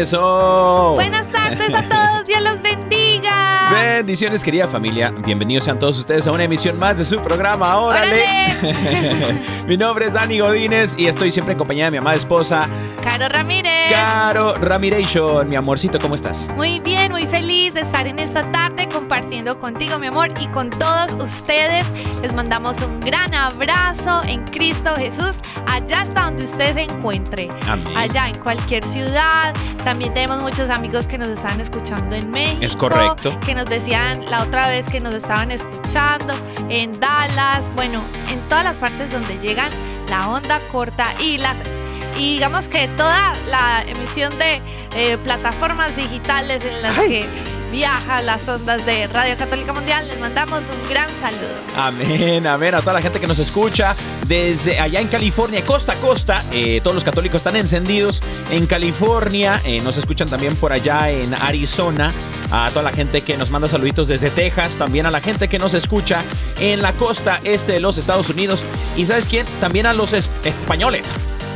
[0.00, 0.92] Eso.
[0.94, 2.89] Buenas tardes a todos, Dios los bendiga.
[3.80, 5.10] Bendiciones, querida familia.
[5.10, 7.78] Bienvenidos sean todos ustedes a una emisión más de su programa.
[7.80, 8.24] Órale.
[9.66, 12.68] mi nombre es Dani Godínez y estoy siempre en compañía de mi amada esposa,
[13.02, 13.90] Caro Ramírez.
[13.90, 15.48] Caro Ramiration.
[15.48, 16.46] Mi amorcito, ¿cómo estás?
[16.54, 20.68] Muy bien, muy feliz de estar en esta tarde compartiendo contigo, mi amor, y con
[20.68, 21.86] todos ustedes.
[22.20, 25.34] Les mandamos un gran abrazo en Cristo Jesús,
[25.66, 27.48] allá hasta donde usted se encuentre.
[27.66, 27.96] Amén.
[27.96, 29.54] Allá en cualquier ciudad.
[29.82, 32.62] También tenemos muchos amigos que nos están escuchando en México.
[32.62, 33.38] Es correcto.
[33.46, 36.34] Que nos decían la otra vez que nos estaban escuchando
[36.68, 37.70] en Dallas.
[37.74, 39.70] Bueno, en todas las partes donde llegan
[40.10, 41.56] la onda corta y las
[42.18, 44.60] y digamos que toda la emisión de
[44.94, 47.08] eh, plataformas digitales en las Ay.
[47.08, 47.26] que
[47.70, 51.54] viaja las ondas de Radio Católica Mundial, les mandamos un gran saludo.
[51.76, 52.74] Amén, amén.
[52.74, 53.94] A toda la gente que nos escucha
[54.26, 56.40] desde allá en California, costa a costa.
[56.52, 59.60] eh, todos los católicos están encendidos en California.
[59.64, 62.12] eh, nos escuchan también por allá en Arizona.
[62.52, 64.76] A toda la gente que nos manda saluditos desde Texas.
[64.76, 66.22] También a la gente que nos escucha
[66.58, 68.64] en la costa este de los Estados Unidos.
[68.96, 69.46] Y ¿sabes quién?
[69.60, 71.04] También a los es- españoles.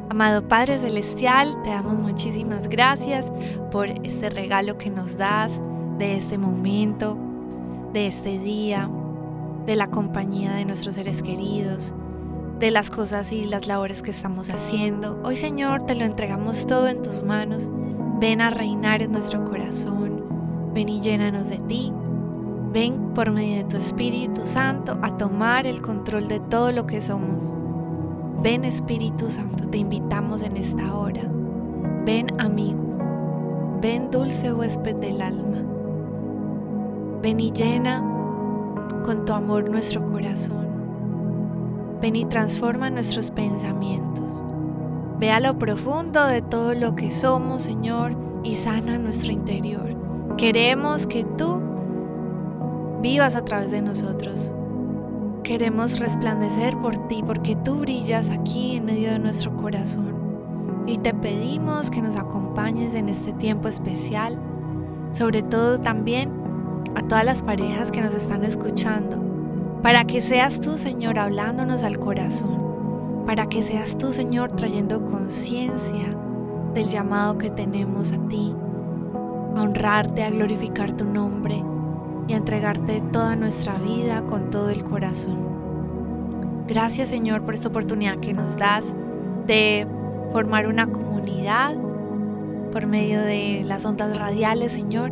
[0.09, 3.31] Amado Padre Celestial, te damos muchísimas gracias
[3.71, 5.61] por este regalo que nos das,
[5.99, 7.15] de este momento,
[7.93, 8.89] de este día,
[9.67, 11.93] de la compañía de nuestros seres queridos,
[12.57, 15.21] de las cosas y las labores que estamos haciendo.
[15.23, 17.69] Hoy Señor te lo entregamos todo en tus manos.
[18.19, 20.23] Ven a reinar en nuestro corazón.
[20.73, 21.93] Ven y llénanos de ti.
[22.73, 26.99] Ven por medio de tu Espíritu Santo a tomar el control de todo lo que
[26.99, 27.58] somos.
[28.41, 31.23] Ven Espíritu Santo, te invitamos en esta hora.
[32.05, 32.97] Ven amigo.
[33.81, 35.57] Ven dulce huésped del alma.
[37.21, 38.01] Ven y llena
[39.03, 40.67] con tu amor nuestro corazón.
[42.01, 44.41] Ven y transforma nuestros pensamientos.
[45.19, 48.15] Ve a lo profundo de todo lo que somos, Señor,
[48.45, 49.95] y sana nuestro interior.
[50.37, 51.61] Queremos que tú
[53.01, 54.53] vivas a través de nosotros.
[55.49, 60.13] Queremos resplandecer por ti porque tú brillas aquí en medio de nuestro corazón.
[60.85, 64.37] Y te pedimos que nos acompañes en este tiempo especial,
[65.11, 66.29] sobre todo también
[66.93, 69.17] a todas las parejas que nos están escuchando,
[69.81, 76.15] para que seas tú, Señor, hablándonos al corazón, para que seas tú, Señor, trayendo conciencia
[76.75, 78.53] del llamado que tenemos a ti,
[79.55, 81.63] a honrarte, a glorificar tu nombre
[82.29, 85.49] y a entregarte toda nuestra vida con todo el corazón.
[86.67, 88.95] Gracias, Señor, por esta oportunidad que nos das
[89.47, 89.87] de
[90.31, 91.75] formar una comunidad
[92.71, 95.09] por medio de las ondas radiales, Señor.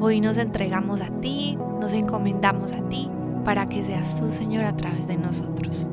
[0.00, 3.10] Hoy nos entregamos a ti, nos encomendamos a ti
[3.44, 5.86] para que seas tú, Señor, a través de nosotros.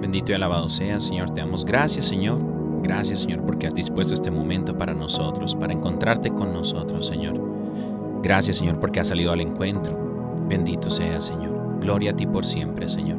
[0.00, 1.30] Bendito y alabado sea, Señor.
[1.30, 2.40] Te damos gracias, Señor.
[2.82, 7.53] Gracias, Señor, porque has dispuesto este momento para nosotros, para encontrarte con nosotros, Señor.
[8.24, 10.32] Gracias, Señor, porque has salido al encuentro.
[10.48, 11.78] Bendito sea, Señor.
[11.78, 13.18] Gloria a ti por siempre, Señor.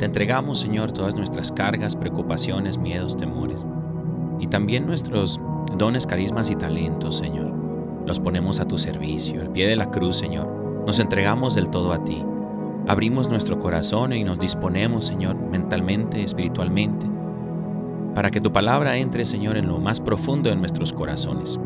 [0.00, 3.64] Te entregamos, Señor, todas nuestras cargas, preocupaciones, miedos, temores.
[4.40, 5.40] Y también nuestros
[5.78, 7.54] dones, carismas y talentos, Señor.
[8.04, 10.48] Los ponemos a tu servicio, al pie de la cruz, Señor.
[10.88, 12.20] Nos entregamos del todo a ti.
[12.88, 17.06] Abrimos nuestro corazón y nos disponemos, Señor, mentalmente, espiritualmente,
[18.12, 21.60] para que tu palabra entre, Señor, en lo más profundo de nuestros corazones.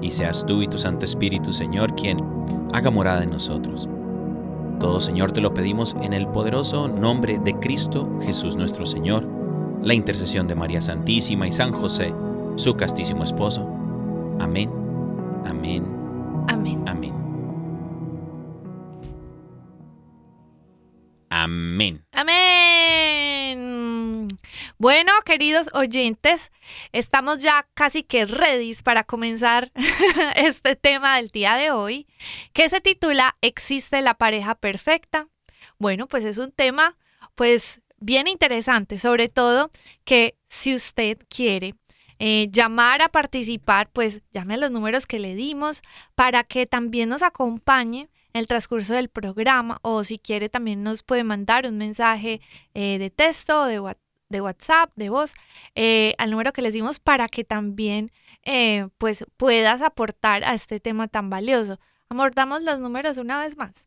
[0.00, 2.18] Y seas tú y tu Santo Espíritu, Señor, quien
[2.72, 3.88] haga morada en nosotros.
[4.80, 9.26] Todo, Señor, te lo pedimos en el poderoso nombre de Cristo Jesús nuestro Señor,
[9.82, 12.12] la intercesión de María Santísima y San José,
[12.56, 13.66] su castísimo esposo.
[14.40, 14.70] Amén,
[15.46, 15.84] amén,
[16.48, 16.82] Amén.
[16.86, 17.24] amén.
[21.30, 22.04] Amén.
[22.12, 23.23] Amén.
[24.76, 26.50] Bueno, queridos oyentes,
[26.92, 29.70] estamos ya casi que ready para comenzar
[30.36, 32.06] este tema del día de hoy,
[32.52, 35.28] que se titula ¿Existe la pareja perfecta?
[35.78, 36.96] Bueno, pues es un tema
[37.36, 39.70] pues bien interesante, sobre todo
[40.04, 41.74] que si usted quiere
[42.18, 45.82] eh, llamar a participar, pues llame a los números que le dimos
[46.16, 51.02] para que también nos acompañe en el transcurso del programa o si quiere también nos
[51.04, 52.40] puede mandar un mensaje
[52.74, 53.96] eh, de texto o de, wa-
[54.28, 55.34] de WhatsApp, de voz,
[55.74, 58.10] eh, al número que les dimos para que también
[58.42, 61.78] eh, pues puedas aportar a este tema tan valioso.
[62.08, 63.86] Amor, damos los números una vez más.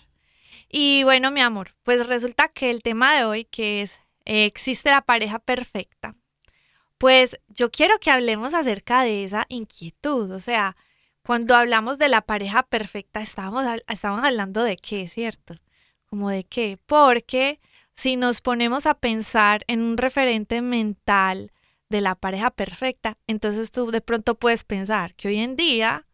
[0.70, 4.89] Y bueno, mi amor, pues resulta que el tema de hoy, que es eh, ¿existe
[4.89, 6.15] la pareja perfecta?
[6.98, 10.31] Pues yo quiero que hablemos acerca de esa inquietud.
[10.31, 10.75] O sea,
[11.24, 15.55] cuando hablamos de la pareja perfecta, estamos, estamos hablando de qué, ¿cierto?
[16.08, 16.79] Como de qué.
[16.86, 17.60] Porque
[17.96, 21.52] si nos ponemos a pensar en un referente mental
[21.90, 26.06] de la pareja perfecta, entonces tú de pronto puedes pensar que hoy en día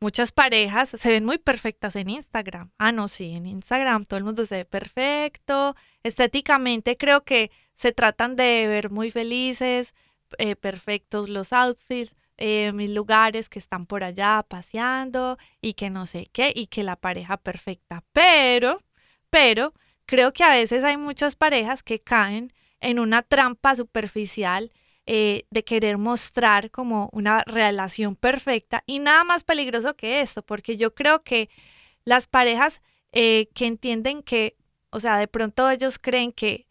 [0.00, 2.72] muchas parejas se ven muy perfectas en Instagram.
[2.78, 5.76] Ah, no, sí, en Instagram todo el mundo se ve perfecto.
[6.02, 9.94] Estéticamente creo que se tratan de ver muy felices,
[10.38, 16.06] eh, perfectos los outfits, eh, mis lugares que están por allá paseando y que no
[16.06, 18.02] sé qué, y que la pareja perfecta.
[18.12, 18.82] Pero,
[19.28, 19.74] pero,
[20.10, 24.72] creo que a veces hay muchas parejas que caen en una trampa superficial
[25.06, 30.76] eh, de querer mostrar como una relación perfecta y nada más peligroso que esto, porque
[30.76, 31.48] yo creo que
[32.04, 34.56] las parejas eh, que entienden que,
[34.90, 36.66] o sea, de pronto ellos creen que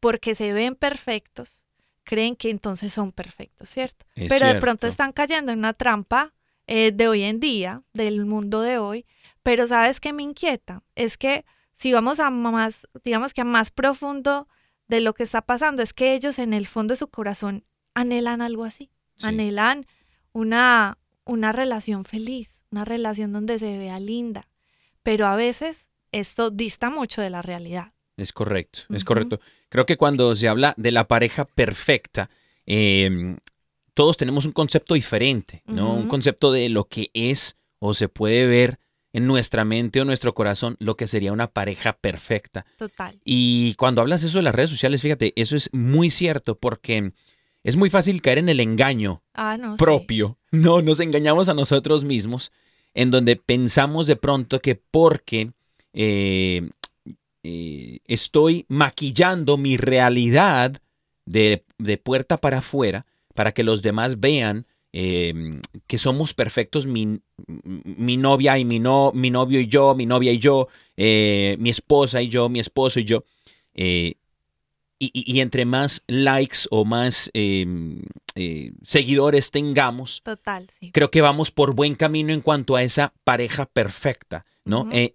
[0.00, 1.62] porque se ven perfectos,
[2.02, 4.04] creen que entonces son perfectos, ¿cierto?
[4.16, 6.34] Es Pero de pronto están cayendo en una trampa
[6.66, 9.06] eh, de hoy en día, del mundo de hoy,
[9.44, 10.82] pero ¿sabes qué me inquieta?
[10.96, 11.44] Es que
[11.80, 14.48] si vamos a más, digamos que a más profundo
[14.86, 18.42] de lo que está pasando es que ellos en el fondo de su corazón anhelan
[18.42, 18.90] algo así.
[19.16, 19.28] Sí.
[19.28, 19.86] Anhelan
[20.32, 24.46] una, una relación feliz, una relación donde se vea linda.
[25.02, 27.94] Pero a veces esto dista mucho de la realidad.
[28.18, 29.40] Es correcto, es correcto.
[29.70, 32.28] Creo que cuando se habla de la pareja perfecta,
[32.66, 33.38] eh,
[33.94, 35.94] todos tenemos un concepto diferente, ¿no?
[35.94, 38.80] Un concepto de lo que es o se puede ver
[39.12, 42.64] en nuestra mente o nuestro corazón lo que sería una pareja perfecta.
[42.76, 43.18] Total.
[43.24, 47.12] Y cuando hablas eso de las redes sociales, fíjate, eso es muy cierto porque
[47.64, 49.72] es muy fácil caer en el engaño Ah, no.
[49.72, 49.78] sí.
[49.78, 50.36] propio.
[50.52, 52.50] No, nos engañamos a nosotros mismos,
[52.92, 55.52] en donde pensamos de pronto que porque
[55.92, 56.68] eh,
[57.44, 60.80] eh, estoy maquillando mi realidad
[61.26, 65.32] de, de puerta para afuera para que los demás vean eh,
[65.86, 70.32] que somos perfectos mi, mi novia y mi, no, mi novio y yo, mi novia
[70.32, 73.24] y yo, eh, mi esposa y yo, mi esposo y yo.
[73.74, 74.14] eh,
[75.02, 77.64] y, y- entre más likes o más eh,
[78.34, 80.90] eh, seguidores tengamos, Total, sí.
[80.92, 84.88] creo que vamos por buen camino en cuanto a esa pareja perfecta, ¿no?
[84.92, 85.14] Y,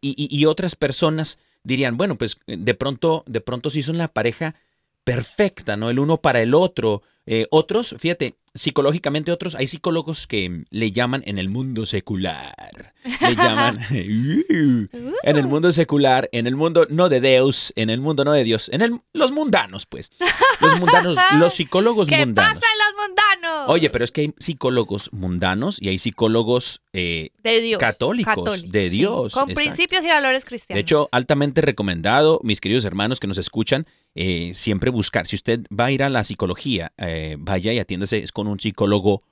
[0.00, 4.54] y- otras personas dirían, bueno, pues de pronto, de pronto sí son la pareja
[5.02, 5.90] perfecta, ¿no?
[5.90, 7.02] El uno para el otro.
[7.50, 13.80] Otros, fíjate, psicológicamente otros, hay psicólogos que le llaman en el mundo secular, le llaman,
[13.90, 18.44] en el mundo secular, en el mundo no de Deus, en el mundo no de
[18.44, 20.12] Dios, en el, los mundanos, pues.
[20.60, 22.54] Los mundanos, los psicólogos ¿Qué mundanos.
[22.54, 23.68] pasa en los mundanos?
[23.68, 27.80] Oye, pero es que hay psicólogos mundanos y hay psicólogos, eh, de Dios.
[27.80, 29.54] católicos, de sí, Dios, con exacto.
[29.54, 30.76] principios y valores cristianos.
[30.76, 35.26] de hecho, altamente recomendado, mis queridos hermanos que nos escuchan, eh, siempre buscar.
[35.26, 38.60] Si usted va a ir a la psicología, eh, vaya y atiéndase es con un
[38.60, 39.22] psicólogo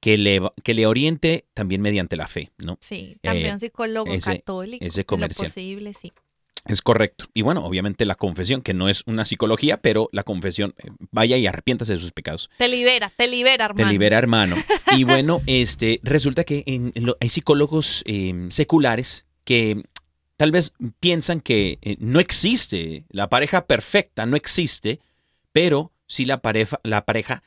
[0.00, 2.78] que le, que le oriente también mediante la fe, ¿no?
[2.80, 4.84] Sí, también Eh, un psicólogo ese- católico.
[4.84, 5.48] ese en lo comercial.
[5.48, 6.12] posible, sí.
[6.66, 7.26] Es correcto.
[7.32, 11.36] Y bueno, obviamente la confesión, que no es una psicología, pero la confesión, eh, vaya
[11.36, 12.50] y arrepiéntase de sus pecados.
[12.58, 13.86] Te libera, te libera, hermano.
[13.86, 14.56] Te libera, hermano.
[15.00, 19.82] Y bueno, este, resulta que en- en lo- hay psicólogos eh, seculares que
[20.36, 24.98] tal vez piensan que eh, no existe, la pareja perfecta no existe,
[25.52, 27.42] pero sí la pareja, la pareja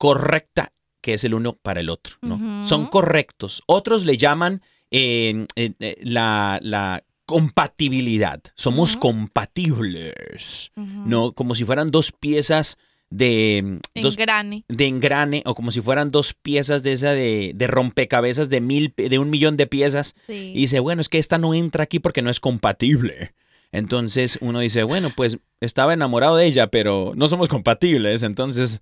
[0.00, 2.64] correcta que es el uno para el otro, ¿no?
[2.64, 3.62] Son correctos.
[3.66, 8.40] Otros le llaman eh, eh, eh, la, la compatibilidad.
[8.54, 10.72] Somos compatibles.
[10.76, 11.32] ¿no?
[11.32, 12.78] Como si fueran dos piezas
[13.10, 13.80] de...
[13.94, 14.64] dos Engrane.
[14.68, 18.92] de engrane o como si fueran dos piezas de esa de, de rompecabezas de mil
[18.96, 20.52] de un millón de piezas Sí.
[20.54, 23.34] y dice bueno es que esta no entra aquí porque no es compatible
[23.72, 28.80] entonces uno dice bueno pues estaba enamorado de ella pero no somos compatibles entonces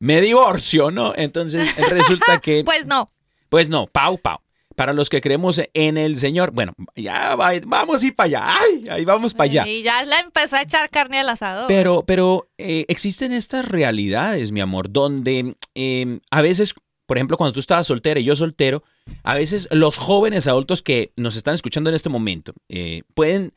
[0.00, 3.12] me divorcio no entonces resulta que Pues no.
[3.48, 4.38] pues no pau pau
[4.76, 8.58] para los que creemos en el Señor bueno ya va- vamos a ir para allá
[8.60, 11.66] ay ahí vamos para allá Y ya la empezó a echar carne al asador.
[11.68, 16.74] pero, pero eh, existen estas realidades, mi amor, donde eh, a veces,
[17.06, 18.82] por ejemplo, cuando tú estabas soltera y yo soltero,
[19.22, 23.52] a veces los jóvenes adultos que nos están escuchando en este momento eh, pueden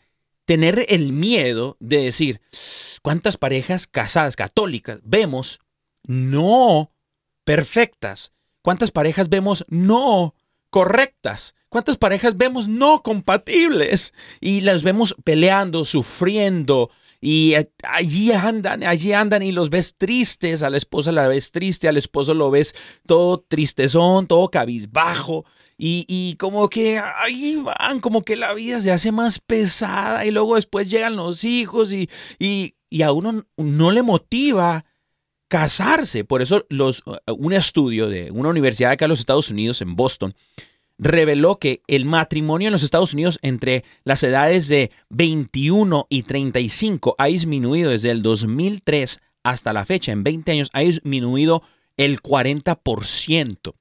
[0.46, 2.42] tener el miedo de decir,
[3.02, 5.60] ¿cuántas parejas casadas católicas vemos
[6.04, 6.92] no
[7.46, 8.34] perfectas?
[8.62, 10.36] ¿Cuántas parejas vemos no
[10.70, 11.56] correctas?
[11.70, 14.14] ¿Cuántas parejas vemos no compatibles?
[14.40, 16.90] Y las vemos peleando, sufriendo,
[17.26, 21.88] y allí andan, allí andan y los ves tristes, a la esposa la ves triste,
[21.88, 22.76] al esposo lo ves
[23.08, 25.46] todo tristezón, todo cabizbajo.
[25.78, 30.32] Y, y como que ahí van, como que la vida se hace más pesada y
[30.32, 34.84] luego después llegan los hijos y, y, y a uno no le motiva
[35.54, 36.24] casarse.
[36.24, 40.34] Por eso los, un estudio de una universidad acá en los Estados Unidos, en Boston,
[40.98, 47.14] reveló que el matrimonio en los Estados Unidos entre las edades de 21 y 35
[47.20, 51.62] ha disminuido desde el 2003 hasta la fecha, en 20 años, ha disminuido
[51.98, 53.76] el 40%.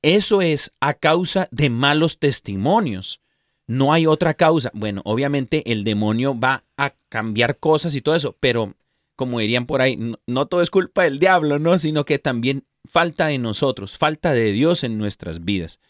[0.00, 3.20] Eso es a causa de malos testimonios.
[3.66, 4.70] No hay otra causa.
[4.72, 8.74] Bueno, obviamente el demonio va a cambiar cosas y todo eso, pero
[9.18, 11.76] como dirían por ahí, no, no todo es culpa del diablo, ¿no?
[11.76, 15.80] Sino que también falta de nosotros, falta de Dios en nuestras vidas.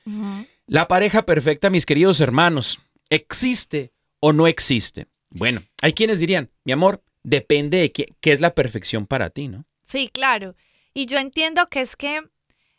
[0.67, 2.81] La pareja perfecta, mis queridos hermanos,
[3.11, 5.09] ¿existe o no existe?
[5.29, 9.49] Bueno, hay quienes dirían, mi amor, depende de qué, qué es la perfección para ti,
[9.49, 9.67] ¿no?
[9.85, 10.57] Sí, claro.
[10.95, 12.23] Y yo entiendo que es que,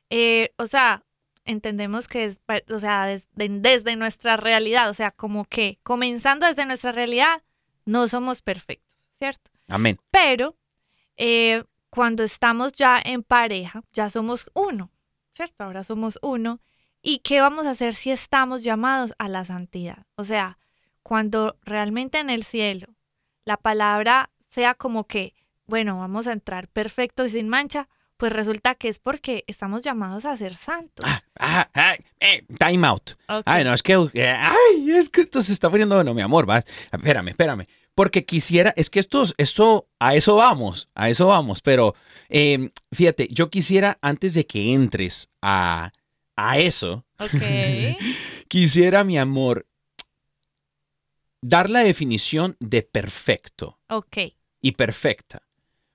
[0.10, 1.03] eh, o sea,
[1.46, 2.39] entendemos que es,
[2.72, 7.44] o sea, desde, desde nuestra realidad, o sea, como que comenzando desde nuestra realidad,
[7.86, 9.51] no somos perfectos, ¿cierto?
[9.70, 9.98] Amén.
[10.12, 10.58] Pero
[11.18, 14.92] eh, cuando estamos ya en pareja, ya somos uno,
[15.32, 15.64] ¿cierto?
[15.64, 16.60] Ahora somos uno.
[17.02, 20.06] ¿Y qué vamos a hacer si estamos llamados a la santidad?
[20.16, 20.58] O sea,
[21.02, 22.88] cuando realmente en el cielo
[23.46, 25.34] la palabra sea como que,
[25.66, 30.26] bueno, vamos a entrar perfectos y sin mancha, pues resulta que es porque estamos llamados
[30.26, 31.06] a ser santos.
[31.40, 33.12] Ah, ah, eh, time out.
[33.30, 33.44] Ok.
[33.46, 36.48] Ay, no, es que, eh, ay, es que esto se está poniendo, bueno, mi amor,
[36.48, 36.62] va,
[36.92, 37.66] espérame, espérame.
[38.00, 41.96] Porque quisiera, es que esto, esto, a eso vamos, a eso vamos, pero
[42.29, 45.91] eh, fíjate, yo quisiera, antes de que entres a,
[46.38, 47.06] a eso,
[48.48, 49.68] quisiera, mi amor,
[51.41, 54.18] dar la definición de perfecto ok.
[54.62, 55.41] y perfecta.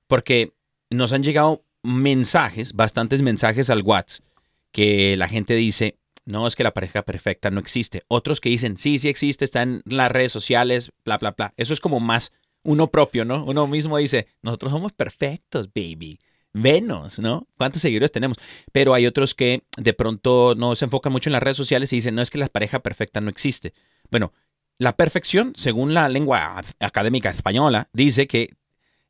[0.06, 0.52] Porque
[0.90, 4.26] nos han llegado mensajes, bastantes mensajes al WhatsApp,
[4.72, 5.96] que la gente dice,
[6.26, 8.02] no, es que la pareja perfecta no existe.
[8.08, 11.54] Otros que dicen, sí, sí existe, está en las redes sociales, bla, bla, bla.
[11.56, 13.44] Eso es como más uno propio, ¿no?
[13.44, 16.18] Uno mismo dice, nosotros somos perfectos, baby.
[16.54, 17.48] Venos, ¿no?
[17.58, 18.38] ¿Cuántos seguidores tenemos?
[18.72, 21.96] Pero hay otros que de pronto no se enfocan mucho en las redes sociales y
[21.96, 23.74] dicen, no, es que la pareja perfecta no existe.
[24.10, 24.32] Bueno,
[24.78, 28.50] la perfección, según la lengua académica española, dice que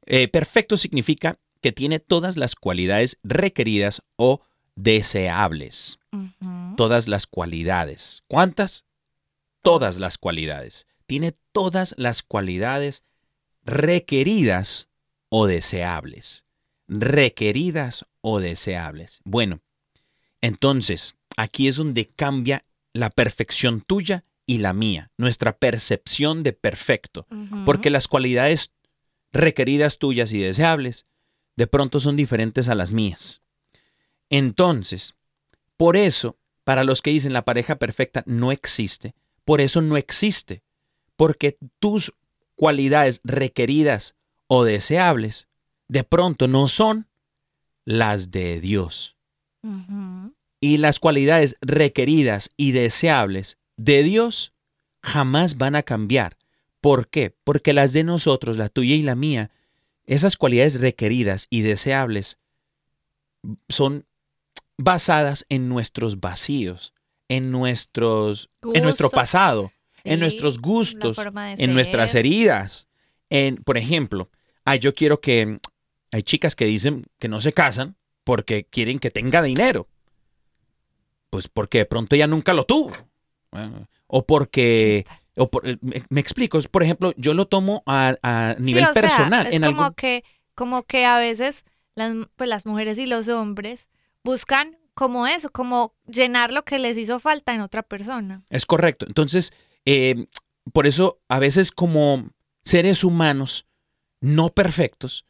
[0.06, 4.40] eh, perfecto significa que tiene todas las cualidades requeridas o
[4.76, 5.98] deseables.
[6.76, 8.22] Todas las cualidades.
[8.28, 8.84] ¿Cuántas?
[9.62, 10.86] Todas las cualidades.
[11.06, 13.04] Tiene todas las cualidades
[13.64, 14.88] requeridas
[15.28, 16.44] o deseables.
[16.86, 19.20] Requeridas o deseables.
[19.24, 19.60] Bueno,
[20.40, 22.62] entonces, aquí es donde cambia
[22.92, 27.26] la perfección tuya y la mía, nuestra percepción de perfecto.
[27.64, 28.72] Porque las cualidades
[29.32, 31.06] requeridas tuyas y deseables
[31.56, 33.40] de pronto son diferentes a las mías.
[34.36, 35.14] Entonces,
[35.76, 39.14] por eso, para los que dicen la pareja perfecta no existe,
[39.44, 40.64] por eso no existe.
[41.14, 42.12] Porque tus
[42.56, 44.16] cualidades requeridas
[44.48, 45.46] o deseables
[45.86, 47.06] de pronto no son
[47.84, 49.16] las de Dios.
[50.60, 54.52] Y las cualidades requeridas y deseables de Dios
[55.00, 56.36] jamás van a cambiar.
[56.80, 57.32] ¿Por qué?
[57.44, 59.52] Porque las de nosotros, la tuya y la mía,
[60.06, 62.38] esas cualidades requeridas y deseables
[63.68, 64.06] son
[64.78, 66.92] basadas en nuestros vacíos,
[67.28, 69.72] en nuestros en nuestro pasado,
[70.04, 71.18] en nuestros gustos,
[71.58, 72.86] en nuestras heridas.
[73.30, 74.30] En, por ejemplo,
[74.64, 75.58] ay, yo quiero que
[76.12, 79.88] hay chicas que dicen que no se casan porque quieren que tenga dinero.
[81.30, 82.92] Pues porque de pronto ella nunca lo tuvo.
[84.06, 85.04] O porque
[85.36, 88.84] o por- me, me explico, es, por ejemplo, yo lo tomo a, a Sí, nivel
[88.84, 89.46] sea, personal.
[89.48, 90.22] es en como algún- que,
[90.54, 91.64] como que a veces
[91.96, 93.88] las, pues, las mujeres y los hombres
[94.24, 98.42] buscan como eso, como llenar lo que les hizo falta en otra persona.
[98.50, 99.06] Es correcto.
[99.06, 99.52] Entonces,
[99.84, 100.26] eh,
[100.72, 102.30] por eso a veces como
[102.64, 103.66] seres humanos
[104.20, 105.26] no perfectos,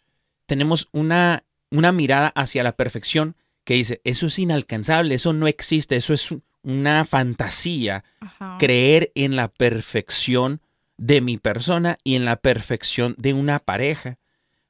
[0.46, 5.96] tenemos una, una mirada hacia la perfección que dice, eso es inalcanzable, eso no existe,
[5.96, 8.04] eso es un- una fantasía.
[8.20, 8.56] Ajá.
[8.58, 10.60] Creer en la perfección
[10.96, 14.18] de mi persona y en la perfección de una pareja,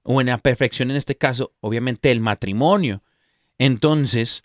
[0.05, 3.03] o en la perfección en este caso, obviamente, el matrimonio.
[3.59, 4.45] Entonces,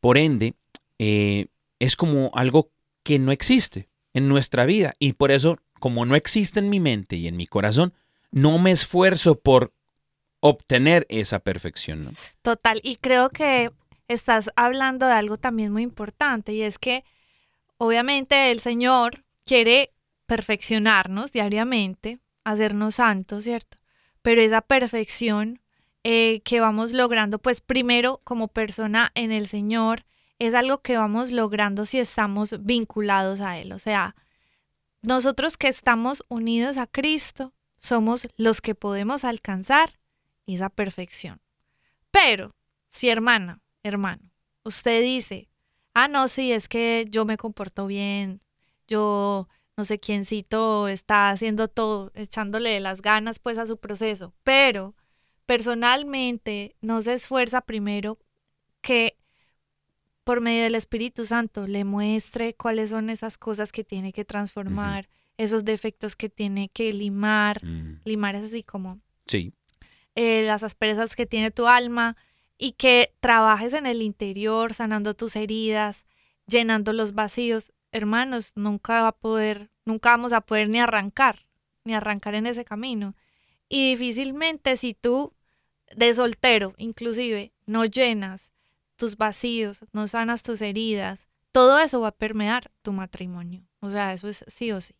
[0.00, 0.54] por ende,
[0.98, 1.46] eh,
[1.78, 2.70] es como algo
[3.02, 4.94] que no existe en nuestra vida.
[4.98, 7.94] Y por eso, como no existe en mi mente y en mi corazón,
[8.30, 9.72] no me esfuerzo por
[10.40, 12.12] obtener esa perfección.
[12.42, 13.70] Total, y creo que
[14.06, 17.04] estás hablando de algo también muy importante y es que
[17.76, 19.92] obviamente el Señor quiere
[20.26, 23.78] perfeccionarnos diariamente, hacernos santos, ¿cierto?
[24.22, 25.60] Pero esa perfección
[26.04, 30.04] eh, que vamos logrando, pues primero como persona en el Señor,
[30.38, 33.72] es algo que vamos logrando si estamos vinculados a Él.
[33.72, 34.14] O sea,
[35.02, 39.98] nosotros que estamos unidos a Cristo, somos los que podemos alcanzar
[40.46, 41.40] esa perfección.
[42.10, 42.54] Pero,
[42.88, 44.30] si hermana, hermano,
[44.64, 45.48] usted dice,
[45.94, 48.40] ah, no, sí, es que yo me comporto bien,
[48.86, 54.94] yo no sé quiéncito está haciendo todo, echándole las ganas pues a su proceso, pero
[55.48, 58.18] personalmente no se esfuerza primero
[58.82, 59.16] que
[60.22, 65.08] por medio del Espíritu Santo le muestre cuáles son esas cosas que tiene que transformar,
[65.38, 67.62] esos defectos que tiene que limar,
[68.04, 69.54] limar es así como Sí,
[70.14, 72.18] eh, las asperezas que tiene tu alma
[72.58, 76.04] y que trabajes en el interior, sanando tus heridas,
[76.46, 77.72] llenando los vacíos.
[77.90, 81.46] Hermanos, nunca va a poder, nunca vamos a poder ni arrancar,
[81.84, 83.16] ni arrancar en ese camino.
[83.66, 85.34] Y difícilmente si tú,
[85.96, 88.52] de soltero inclusive, no llenas
[88.96, 93.62] tus vacíos, no sanas tus heridas, todo eso va a permear tu matrimonio.
[93.80, 94.94] O sea, eso es sí o sí.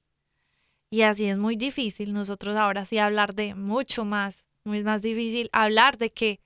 [0.91, 5.51] Y así es muy difícil nosotros ahora sí hablar de mucho más, muy más difícil
[5.53, 6.41] hablar de que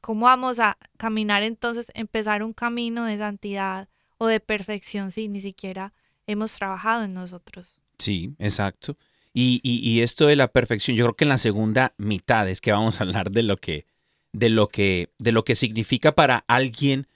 [0.00, 3.88] cómo vamos a caminar entonces, empezar un camino de santidad
[4.18, 5.94] o de perfección si ni siquiera
[6.26, 7.80] hemos trabajado en nosotros.
[7.98, 8.96] sí, exacto.
[9.32, 12.60] Y, y- y esto de la perfección, yo creo que en la segunda mitad es
[12.60, 13.86] que vamos a hablar de lo que,
[14.32, 17.06] de lo que, de lo que significa para alguien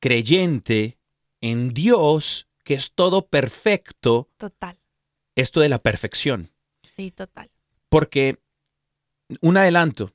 [0.00, 0.98] creyente
[1.40, 4.78] en Dios, que es todo perfecto, Total.
[5.34, 6.50] esto de la perfección.
[6.96, 7.50] Sí, total.
[7.88, 8.38] Porque,
[9.40, 10.14] un adelanto,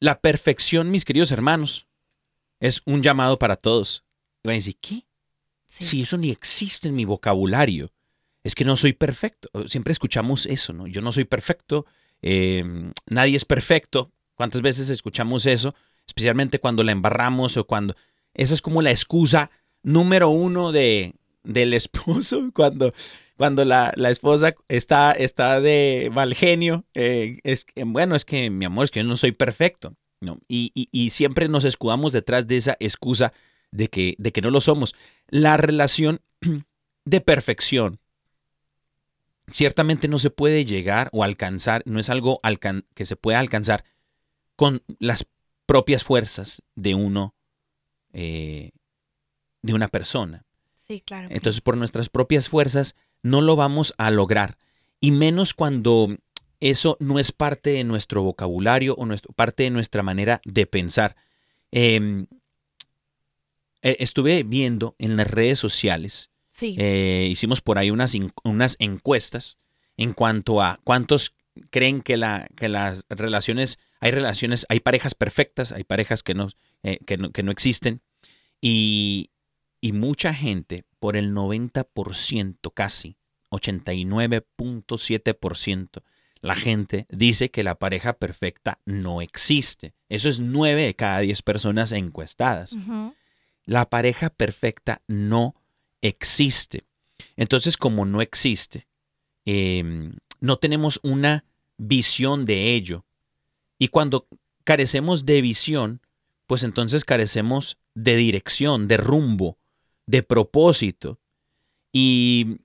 [0.00, 1.86] la perfección, mis queridos hermanos,
[2.60, 4.04] es un llamado para todos.
[4.42, 5.06] Y van a decir, ¿qué?
[5.66, 5.84] Sí.
[5.84, 7.92] Si eso ni existe en mi vocabulario,
[8.46, 9.48] es que no soy perfecto.
[9.68, 10.86] Siempre escuchamos eso, ¿no?
[10.86, 11.84] Yo no soy perfecto,
[12.22, 12.64] eh,
[13.10, 14.12] nadie es perfecto.
[14.34, 15.74] ¿Cuántas veces escuchamos eso?
[16.06, 17.94] Especialmente cuando la embarramos o cuando...
[18.34, 19.50] Esa es como la excusa
[19.82, 22.92] número uno de, del esposo, cuando,
[23.36, 26.84] cuando la, la esposa está, está de mal genio.
[26.94, 29.94] eh, es, que, bueno, es que mi amor, es que yo no soy perfecto.
[30.48, 33.32] Y, y- y siempre nos escudamos detrás de esa excusa
[33.70, 34.94] de que, de que no lo somos.
[35.28, 36.20] La relación
[37.04, 37.98] de perfección
[39.50, 43.84] ciertamente no se puede llegar o alcanzar, no es algo alcan- que se pueda alcanzar
[44.56, 45.26] con las
[45.66, 47.34] propias fuerzas de uno,
[48.12, 48.70] eh,
[49.62, 50.44] de una persona.
[50.86, 51.28] Sí, claro.
[51.30, 54.56] Entonces, por nuestras propias fuerzas no lo vamos a lograr.
[55.00, 56.16] Y menos cuando
[56.60, 61.16] eso no es parte de nuestro vocabulario o nuestro, parte de nuestra manera de pensar.
[61.72, 62.26] Eh,
[63.82, 66.74] eh, estuve viendo en las redes sociales, Sí.
[66.78, 69.58] eh, hicimos por ahí unas, unas encuestas
[69.96, 71.34] en cuanto a cuántos
[71.70, 76.48] creen que, la, que las relaciones, hay relaciones, hay parejas perfectas, hay parejas que no,
[76.82, 78.02] eh, que no, que no existen.
[78.60, 79.30] Y,
[79.80, 83.16] y mucha gente, por el 90% casi,
[83.50, 86.02] 89.7%,
[86.40, 89.94] la gente dice que la pareja perfecta no existe.
[90.08, 92.76] Eso es 9 de cada 10 personas encuestadas.
[93.64, 95.55] La pareja perfecta no
[96.08, 96.84] existe.
[97.36, 98.86] Entonces, como no existe,
[99.44, 101.44] eh, no tenemos una
[101.76, 103.04] visión de ello.
[103.78, 104.26] Y cuando
[104.64, 106.00] carecemos de visión,
[106.46, 109.58] pues entonces carecemos de dirección, de rumbo,
[110.06, 111.18] de propósito.
[111.92, 112.58] Y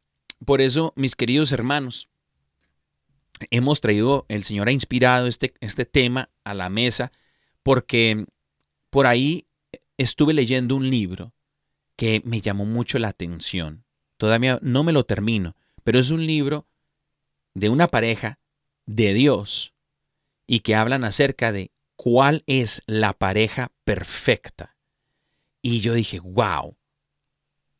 [0.46, 2.10] por eso, mis queridos hermanos,
[3.50, 7.12] hemos traído, el Señor ha inspirado este, este tema a la mesa,
[7.64, 8.26] porque
[8.90, 9.46] por ahí
[9.98, 11.34] estuve leyendo un libro
[11.96, 13.86] que me llamó mucho la atención.
[14.18, 16.68] Todavía no me lo termino, pero es un libro
[17.54, 18.40] de una pareja
[18.86, 19.74] de Dios
[20.48, 24.76] y que hablan acerca de cuál es la pareja perfecta.
[25.62, 26.76] Y yo dije, wow,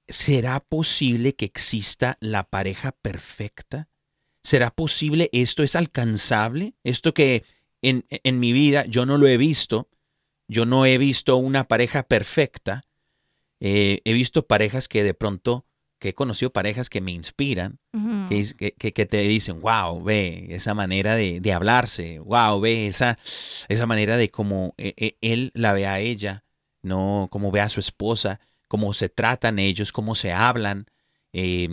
[0.08, 3.90] ¿será posible que exista la pareja perfecta?
[4.44, 5.64] ¿Será posible esto?
[5.64, 6.76] ¿Es alcanzable?
[6.84, 7.44] Esto que
[7.82, 9.90] en, en mi vida yo no lo he visto.
[10.48, 12.82] Yo no he visto una pareja perfecta.
[13.62, 15.66] Eh, he visto parejas que de pronto,
[16.00, 17.80] que he conocido parejas que me inspiran,
[18.28, 22.60] que, dis- que- que- que te dicen, wow, ve esa manera de, de hablarse, wow,
[22.60, 23.20] ve esa,
[23.70, 26.44] esa manera de cómo eh, eh, él la ve a ella,
[26.82, 30.88] no cómo ve a su esposa, cómo se tratan ellos, cómo se hablan,
[31.34, 31.70] eh,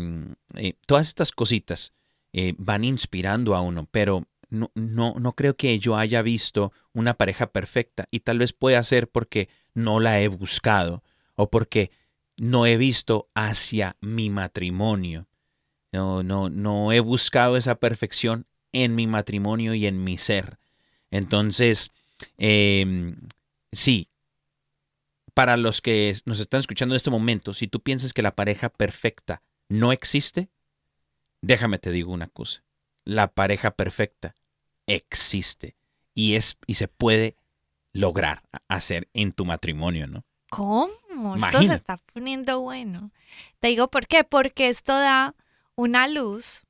[0.56, 1.94] eh, todas estas cositas
[2.58, 7.50] van inspirando a uno, pero no, no, no creo que yo haya visto una pareja
[7.50, 11.02] perfecta y tal vez pueda ser porque no la he buscado
[11.38, 11.92] o porque
[12.36, 15.28] no he visto hacia mi matrimonio.
[15.92, 20.58] No, no, no he buscado esa perfección en mi matrimonio y en mi ser.
[21.10, 21.92] Entonces,
[22.36, 23.14] eh,
[23.72, 24.08] sí,
[25.32, 28.68] para los que nos están escuchando en este momento, si tú piensas que la pareja
[28.68, 30.50] perfecta no existe,
[31.40, 32.64] déjame te digo una cosa.
[33.04, 34.34] La pareja perfecta
[34.88, 35.76] existe
[36.14, 37.36] y es y se puede
[37.92, 40.24] lograr hacer en tu matrimonio, ¿no?
[40.50, 40.88] ¿Cómo?
[41.36, 43.10] Esto se está poniendo bueno.
[43.60, 45.34] Te digo por qué, porque esto da
[45.74, 46.64] una luz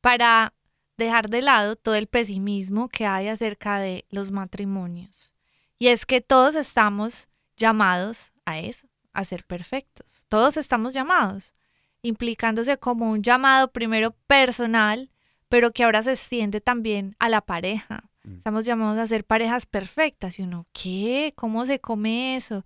[0.00, 0.54] para
[0.96, 5.32] dejar de lado todo el pesimismo que hay acerca de los matrimonios.
[5.78, 10.26] Y es que todos estamos llamados a eso, a ser perfectos.
[10.28, 11.54] Todos estamos llamados,
[12.02, 15.10] implicándose como un llamado primero personal,
[15.48, 18.10] pero que ahora se extiende también a la pareja.
[18.22, 18.36] Mm.
[18.36, 20.38] Estamos llamados a ser parejas perfectas.
[20.38, 21.32] Y uno, ¿qué?
[21.34, 22.64] ¿Cómo se come eso?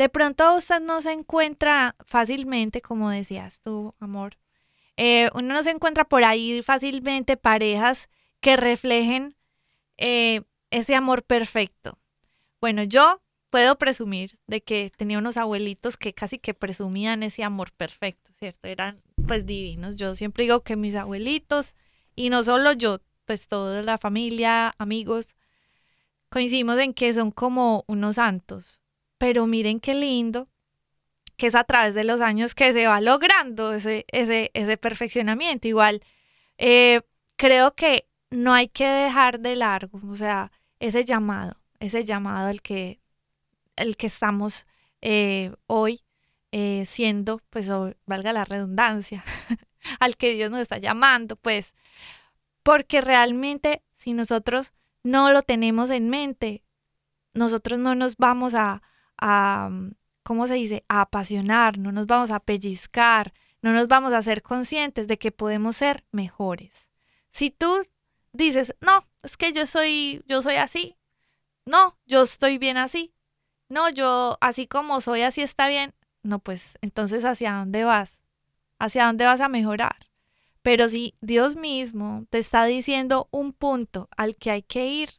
[0.00, 4.38] De pronto usted no se encuentra fácilmente, como decías tú, amor.
[4.96, 8.08] eh, uno no se encuentra por ahí fácilmente parejas
[8.40, 9.36] que reflejen
[9.98, 11.98] eh, ese amor perfecto.
[12.62, 17.70] Bueno, yo puedo presumir de que tenía unos abuelitos que casi que presumían ese amor
[17.70, 18.68] perfecto, ¿cierto?
[18.68, 19.96] Eran pues divinos.
[19.96, 21.76] Yo siempre digo que mis abuelitos,
[22.16, 25.36] y no solo yo, pues toda la familia, amigos,
[26.30, 28.79] coincidimos en que son como unos santos.
[29.20, 30.48] Pero miren qué lindo
[31.36, 35.68] que es a través de los años que se va logrando ese, ese, ese perfeccionamiento.
[35.68, 36.02] Igual,
[36.58, 37.02] eh,
[37.36, 42.62] creo que no hay que dejar de largo, o sea, ese llamado, ese llamado al
[42.62, 43.00] que,
[43.76, 44.66] el que estamos
[45.02, 46.02] eh, hoy
[46.52, 47.68] eh, siendo, pues
[48.06, 49.24] valga la redundancia,
[50.00, 51.74] al que Dios nos está llamando, pues,
[52.62, 56.62] porque realmente si nosotros no lo tenemos en mente,
[57.32, 58.82] nosotros no nos vamos a,
[59.20, 64.12] a, mm, ¿cómo se dice?, a apasionar, no nos vamos a pellizcar, no nos vamos
[64.12, 66.90] a ser conscientes de que podemos ser mejores.
[67.30, 67.86] Si tú
[68.32, 70.96] dices, no, es que yo soy, yo soy así,
[71.66, 73.14] no, yo estoy bien así,
[73.68, 78.20] no, yo así como soy, así está bien, no, pues entonces ¿hacia dónde vas?
[78.78, 80.10] ¿Hacia dónde vas a mejorar?
[80.62, 85.10] Pero si Dios mismo te está diciendo un punto al que hay que ir,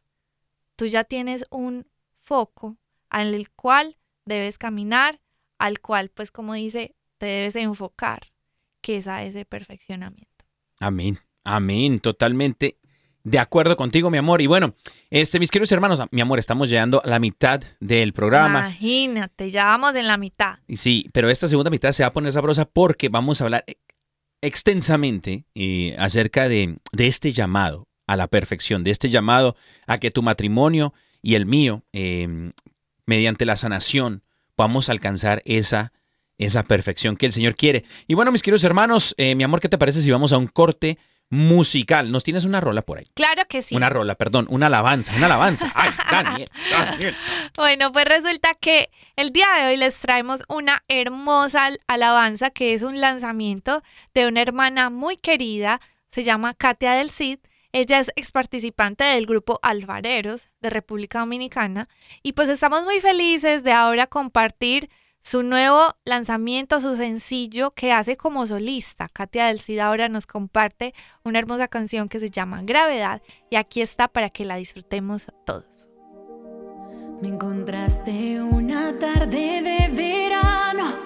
[0.76, 1.86] tú ya tienes un
[2.20, 2.76] foco
[3.12, 5.20] al cual debes caminar,
[5.58, 8.32] al cual, pues como dice, te debes enfocar,
[8.80, 10.44] que es a ese perfeccionamiento.
[10.80, 11.18] Amén.
[11.44, 11.98] Amén.
[11.98, 12.78] Totalmente
[13.22, 14.40] de acuerdo contigo, mi amor.
[14.40, 14.74] Y bueno,
[15.10, 18.60] este, mis queridos hermanos, mi amor, estamos llegando a la mitad del programa.
[18.60, 20.58] Imagínate, ya vamos en la mitad.
[20.70, 23.64] Sí, pero esta segunda mitad se va a poner sabrosa porque vamos a hablar
[24.40, 29.54] extensamente eh, acerca de, de este llamado a la perfección, de este llamado
[29.86, 32.52] a que tu matrimonio y el mío, eh,
[33.06, 34.22] mediante la sanación,
[34.54, 35.92] podamos alcanzar esa,
[36.38, 37.84] esa perfección que el Señor quiere.
[38.06, 40.46] Y bueno, mis queridos hermanos, eh, mi amor, ¿qué te parece si vamos a un
[40.46, 40.98] corte
[41.30, 42.12] musical?
[42.12, 43.06] ¿Nos tienes una rola por ahí?
[43.14, 43.74] Claro que sí.
[43.74, 45.72] Una rola, perdón, una alabanza, una alabanza.
[45.74, 47.16] Ay, Daniel, Daniel.
[47.56, 52.74] Bueno, pues resulta que el día de hoy les traemos una hermosa al- alabanza que
[52.74, 53.82] es un lanzamiento
[54.14, 57.38] de una hermana muy querida, se llama Katia del Cid.
[57.72, 61.88] Ella es ex participante del grupo Alfareros de República Dominicana
[62.22, 64.90] y pues estamos muy felices de ahora compartir
[65.22, 69.08] su nuevo lanzamiento, su sencillo que hace como solista.
[69.08, 70.92] Katia del Cid ahora nos comparte
[71.24, 75.88] una hermosa canción que se llama Gravedad y aquí está para que la disfrutemos todos.
[77.22, 80.98] Me encontraste una tarde de verano,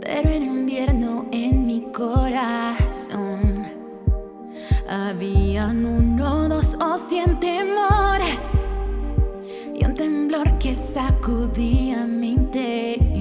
[0.00, 3.27] pero en invierno en mi corazón.
[4.90, 8.48] Habían uno, dos o cien temores
[9.74, 13.17] y un temblor que sacudía mi interior.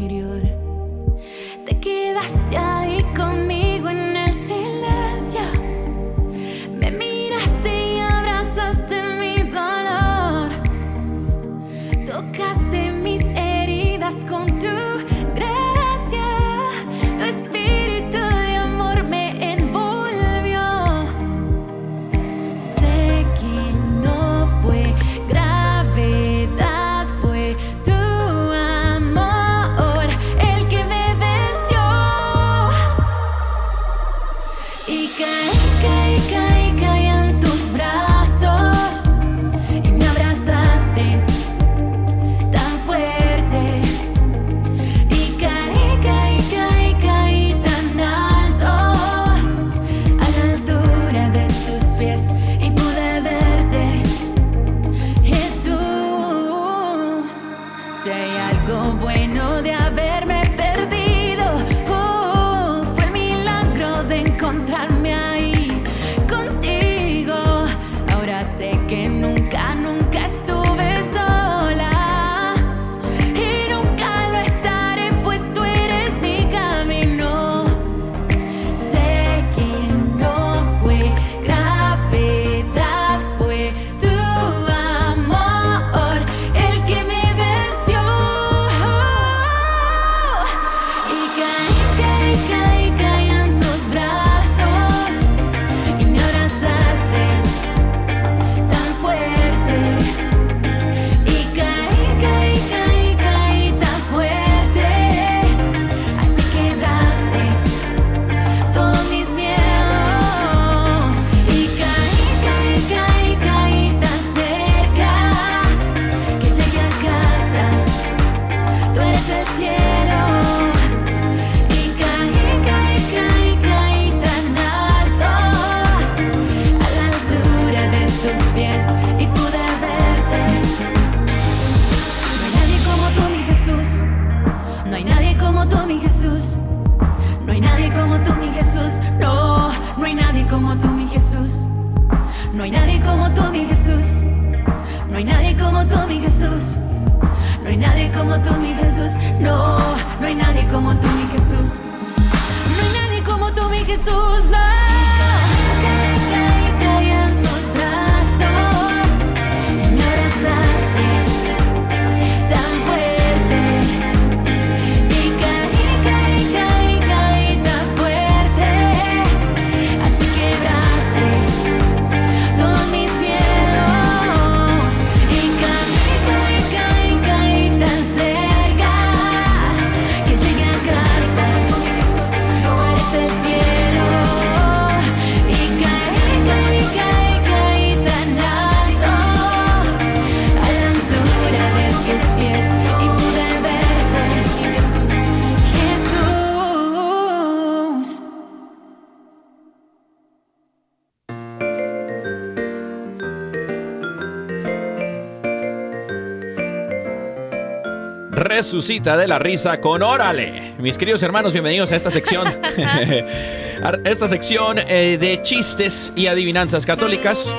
[208.68, 210.74] Resucita de la risa con Órale.
[210.78, 212.48] Mis queridos hermanos, bienvenidos a esta sección.
[213.82, 217.56] a esta sección eh, de chistes y adivinanzas católicas.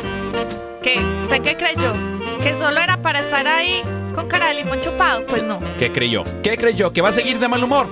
[0.83, 1.01] ¿Qué?
[1.23, 1.95] ¿Usted qué creyó?
[2.43, 3.81] ¿Que solo era para estar ahí
[4.15, 5.25] con cara de limón chupado?
[5.25, 5.61] Pues no.
[5.79, 6.25] ¿Qué creyó?
[6.43, 6.93] ¿Qué creyó?
[6.93, 7.89] ¿Que va a seguir de mal humor?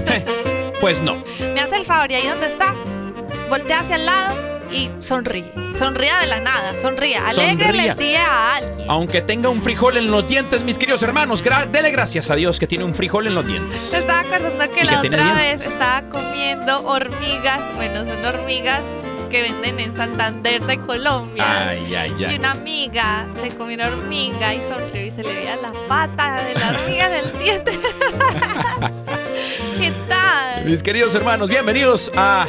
[0.80, 1.22] pues no.
[1.40, 2.74] Me hace el favor y ahí donde está,
[3.50, 5.52] voltea hacia el lado y sonríe.
[5.76, 7.30] Sonría de la nada, sonría.
[7.32, 7.92] Sonría.
[7.92, 8.86] el día a alguien.
[8.88, 12.58] Aunque tenga un frijol en los dientes, mis queridos hermanos, gra- dele gracias a Dios
[12.58, 13.82] que tiene un frijol en los dientes.
[13.82, 18.82] Se estaba acordando que Y la que otra vez estaba comiendo hormigas, bueno, son hormigas
[19.30, 21.68] que venden en Santander de Colombia.
[21.68, 22.36] Ay, ay, Y ay.
[22.38, 26.54] una amiga se comió una hormiga y sonrió y se le veía la pata de
[26.54, 27.78] la hormiga en el diente.
[29.80, 30.64] ¿Qué tal?
[30.64, 32.46] Mis queridos hermanos, bienvenidos a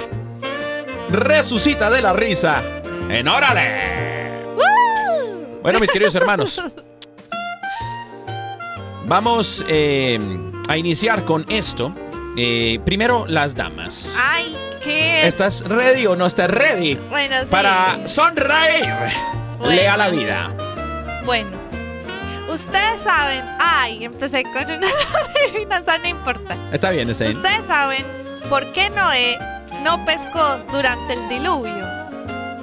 [1.11, 2.63] Resucita de la risa
[3.09, 4.31] en Órale.
[5.61, 6.61] Bueno, mis queridos hermanos,
[9.05, 10.17] vamos eh,
[10.69, 11.93] a iniciar con esto.
[12.37, 14.17] Eh, primero, las damas.
[14.23, 15.27] Ay, ¿qué?
[15.27, 17.47] ¿Estás ready o no estás ready Bueno, sí.
[17.51, 18.93] para sonreír?
[19.59, 19.75] Bueno.
[19.75, 20.55] Lea la vida.
[21.25, 21.51] Bueno,
[22.47, 23.43] ustedes saben.
[23.59, 24.87] Ay, empecé con una
[25.45, 26.57] adivinanza, no importa.
[26.71, 27.35] Está bien, está bien.
[27.35, 28.05] Ustedes saben
[28.49, 29.37] por qué Noé
[29.83, 31.85] no pescó durante el diluvio.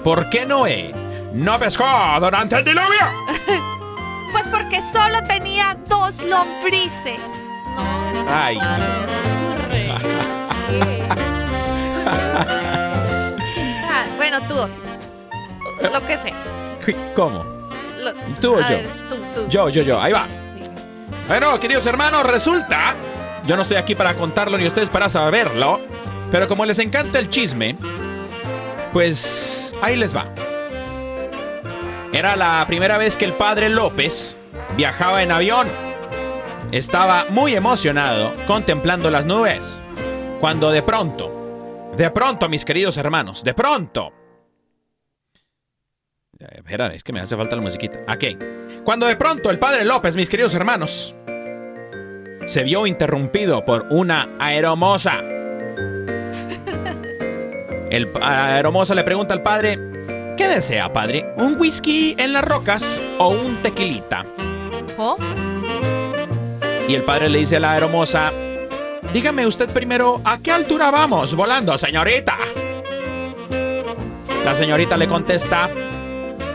[0.05, 0.95] ¿Por qué Noé
[1.33, 1.85] no pescó
[2.21, 3.07] durante el diluvio?
[4.33, 7.19] Pues porque solo tenía dos lombrices.
[8.31, 8.59] Ay.
[13.91, 14.55] Ah, bueno, tú.
[15.93, 16.33] Lo que sé.
[17.15, 17.45] ¿Cómo?
[17.99, 18.69] Lo- ¿Tú o yo?
[18.69, 19.49] ver, tú, tú.
[19.49, 20.01] Yo, yo, yo.
[20.01, 20.27] Ahí va.
[21.27, 22.95] Bueno, queridos hermanos, resulta.
[23.45, 25.81] Yo no estoy aquí para contarlo ni ustedes para saberlo.
[26.31, 27.77] Pero como les encanta el chisme,
[28.93, 30.27] pues ahí les va.
[32.13, 34.37] Era la primera vez que el padre López
[34.77, 35.69] viajaba en avión.
[36.73, 39.81] Estaba muy emocionado contemplando las nubes.
[40.41, 44.13] Cuando de pronto, de pronto, mis queridos hermanos, de pronto.
[46.39, 47.99] Espera, es que me hace falta la musiquita.
[48.07, 48.39] Aquí.
[48.85, 51.15] Cuando de pronto el padre López, mis queridos hermanos,
[52.47, 55.38] se vio interrumpido por una aeromoza.
[57.91, 59.79] El aeromoza le pregunta al padre,
[60.37, 61.33] ¿qué desea, padre?
[61.37, 64.27] ¿Un whisky en las rocas o un tequilita?
[64.99, 65.17] ¿Oh?
[66.87, 68.31] Y el padre le dice a la aeromoza,
[69.13, 72.37] dígame usted primero, ¿a qué altura vamos volando, señorita?
[74.45, 75.71] La señorita le contesta,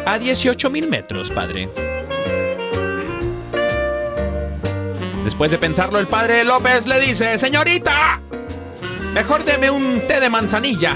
[0.06, 1.68] a 18 mil metros, padre.
[5.24, 8.20] Después de pensarlo, el padre López le dice, señorita,
[9.14, 10.96] mejor deme un té de manzanilla,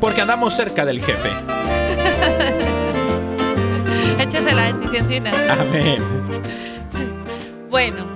[0.00, 1.30] porque andamos cerca del jefe.
[4.18, 5.52] Échese la bendición de una.
[5.52, 6.02] Amén.
[7.70, 8.06] Bueno,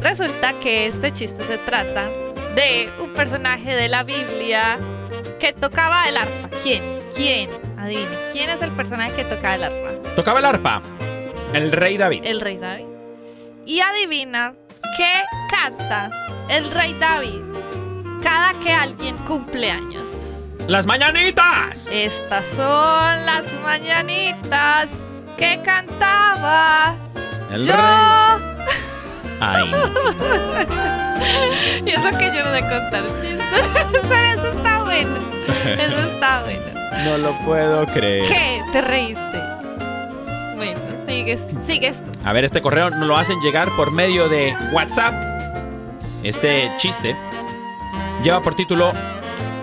[0.00, 2.08] resulta que este chiste se trata
[2.54, 4.78] de un personaje de la Biblia
[5.38, 6.50] que tocaba el arpa.
[6.62, 7.00] ¿Quién?
[7.14, 7.50] ¿Quién?
[7.78, 8.10] Adivine.
[8.32, 10.14] ¿Quién es el personaje que tocaba el arpa?
[10.16, 10.82] Tocaba el arpa,
[11.54, 12.22] el rey David.
[12.24, 12.86] El rey David.
[13.66, 14.54] Y adivina
[14.96, 15.12] qué
[15.50, 16.10] canta
[16.48, 17.40] el rey David
[18.22, 20.08] cada que alguien cumple años.
[20.70, 21.90] Las mañanitas.
[21.92, 24.88] Estas son las mañanitas
[25.36, 26.94] que cantaba
[27.50, 27.74] El yo.
[27.74, 27.82] rey.
[29.40, 29.68] Ay,
[31.84, 33.40] Y eso que yo no sé contar chistes.
[34.38, 35.18] Eso está bueno.
[35.64, 36.80] Eso está bueno.
[37.04, 38.28] no lo puedo creer.
[38.28, 38.62] ¿Qué?
[38.70, 39.42] ¿Te reíste?
[40.54, 42.12] Bueno, sigues, sigues tú.
[42.24, 45.14] A ver, este correo nos lo hacen llegar por medio de WhatsApp.
[46.22, 47.16] Este chiste
[48.22, 48.92] lleva por título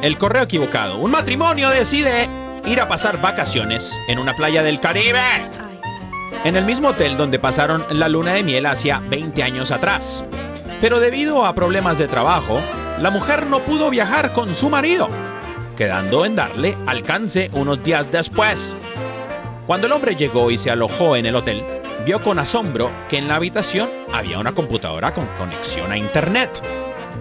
[0.02, 0.98] El correo equivocado.
[1.00, 2.30] Un matrimonio decide
[2.66, 5.50] ir a pasar vacaciones en una playa del Caribe.
[6.44, 10.24] En el mismo hotel donde pasaron la luna de miel hacía 20 años atrás.
[10.80, 12.62] Pero debido a problemas de trabajo,
[13.00, 15.10] la mujer no pudo viajar con su marido,
[15.76, 18.78] quedando en darle alcance unos días después.
[19.66, 21.64] Cuando el hombre llegó y se alojó en el hotel,
[22.06, 26.62] vio con asombro que en la habitación había una computadora con conexión a internet.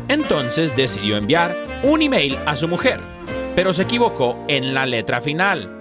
[0.08, 3.00] Entonces decidió enviar un email a su mujer,
[3.54, 5.76] pero se equivocó en la letra final.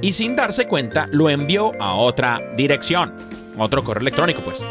[0.00, 3.14] y sin darse cuenta lo envió a otra dirección,
[3.58, 4.64] otro correo electrónico pues.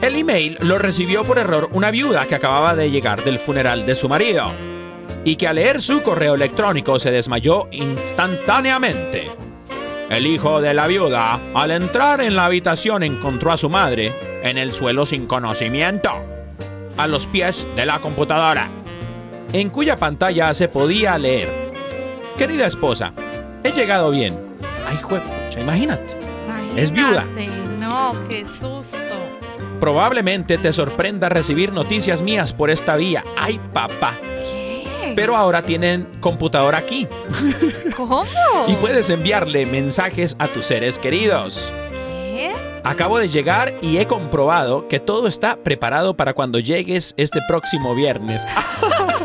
[0.00, 3.94] El email lo recibió por error una viuda que acababa de llegar del funeral de
[3.94, 4.52] su marido
[5.24, 9.30] y que al leer su correo electrónico se desmayó instantáneamente.
[10.08, 14.58] El hijo de la viuda, al entrar en la habitación, encontró a su madre en
[14.58, 16.10] el suelo sin conocimiento,
[16.96, 18.70] a los pies de la computadora,
[19.52, 21.72] en cuya pantalla se podía leer.
[22.36, 23.12] Querida esposa,
[23.64, 24.38] he llegado bien.
[24.86, 26.16] Ay, juepucha, imagínate.
[26.76, 27.24] Es viuda.
[27.78, 28.98] No, qué susto.
[29.80, 33.24] Probablemente te sorprenda recibir noticias mías por esta vía.
[33.36, 34.18] ¡Ay, papá!
[34.22, 35.12] ¿Qué?
[35.14, 37.08] Pero ahora tienen computadora aquí
[37.96, 38.24] ¿Cómo?
[38.68, 41.72] y puedes enviarle mensajes a tus seres queridos.
[42.86, 47.96] Acabo de llegar y he comprobado que todo está preparado para cuando llegues este próximo
[47.96, 48.46] viernes.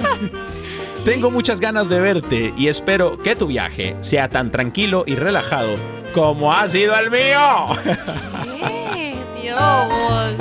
[1.05, 5.75] Tengo muchas ganas de verte y espero que tu viaje sea tan tranquilo y relajado
[6.11, 7.67] como ha sido el mío.
[8.43, 9.15] ¿Qué?
[9.39, 10.35] Dios.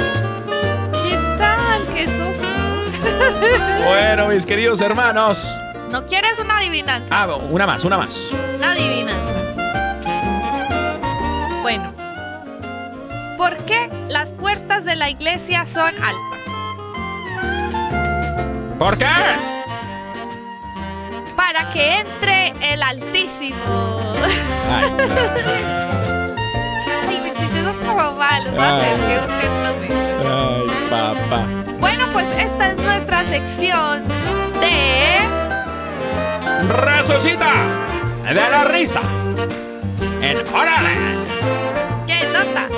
[1.03, 1.87] ¿Qué tal?
[2.07, 2.47] Susto.
[3.87, 5.47] Bueno, mis queridos hermanos.
[5.91, 7.09] ¿No quieres una adivinanza?
[7.11, 8.23] Ah, una más, una más.
[8.57, 9.33] Una adivinanza.
[11.61, 12.00] Bueno.
[13.41, 16.41] ¿Por qué las puertas de la iglesia son altas?
[18.79, 19.07] ¿Por qué?
[21.37, 24.13] Para que entre el Altísimo.
[24.71, 24.85] Ay,
[27.09, 28.53] Ay, mis chistes son como malos.
[28.59, 28.87] Ay,
[30.91, 31.47] papá.
[31.79, 34.07] Bueno, pues esta es nuestra sección
[34.61, 35.19] de...
[36.69, 37.55] Resucita
[38.29, 39.01] de la risa
[40.21, 41.17] en Órale.
[42.07, 42.69] ¿Qué nota?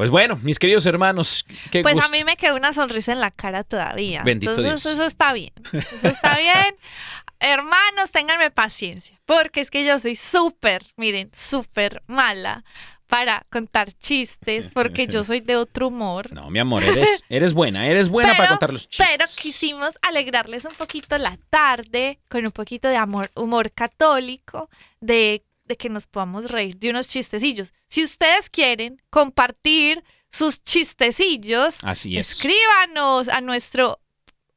[0.00, 2.08] Pues bueno, mis queridos hermanos, qué Pues gusto.
[2.08, 4.22] a mí me quedó una sonrisa en la cara todavía.
[4.22, 4.94] Bendito Entonces Dios.
[4.94, 5.52] eso está bien.
[5.74, 6.74] Eso está bien.
[7.38, 9.20] Hermanos, ténganme paciencia.
[9.26, 12.64] Porque es que yo soy súper, miren, súper mala
[13.08, 14.70] para contar chistes.
[14.72, 16.32] Porque yo soy de otro humor.
[16.32, 19.06] No, mi amor, eres, eres buena, eres buena para contar los chistes.
[19.06, 24.70] Pero quisimos alegrarles un poquito la tarde con un poquito de amor, humor católico,
[25.02, 27.72] de, de que nos podamos reír de unos chistecillos.
[27.88, 32.30] Si ustedes quieren compartir sus chistecillos, Así es.
[32.32, 33.98] escríbanos a nuestro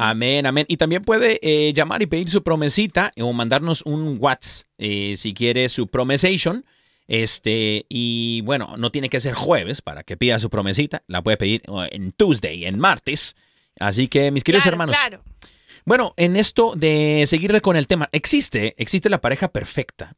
[0.00, 0.64] Amén, amén.
[0.68, 5.34] Y también puede eh, llamar y pedir su promesita o mandarnos un WhatsApp eh, si
[5.34, 6.64] quiere su promesation.
[7.08, 11.02] Este, y bueno, no tiene que ser jueves para que pida su promesita.
[11.08, 13.34] La puede pedir en Tuesday, en martes.
[13.80, 14.96] Así que, mis queridos Claro, hermanos.
[14.96, 15.22] Claro.
[15.84, 20.14] Bueno, en esto de seguirle con el tema, existe, existe la pareja perfecta.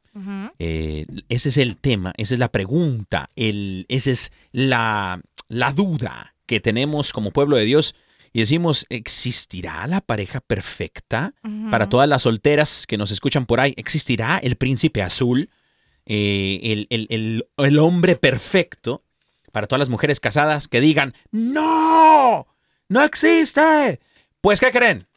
[0.59, 6.34] Eh, ese es el tema, esa es la pregunta, el, esa es la, la duda
[6.45, 7.95] que tenemos como pueblo de Dios.
[8.33, 11.33] Y decimos, ¿existirá la pareja perfecta?
[11.71, 15.49] Para todas las solteras que nos escuchan por ahí, ¿existirá el príncipe azul?
[16.05, 19.01] Eh, el, el- el- el hombre perfecto?
[19.53, 22.45] Para todas las mujeres casadas que digan, ¡No!
[22.89, 24.01] ¡No existe!
[24.41, 25.07] Pues, ¿qué creen?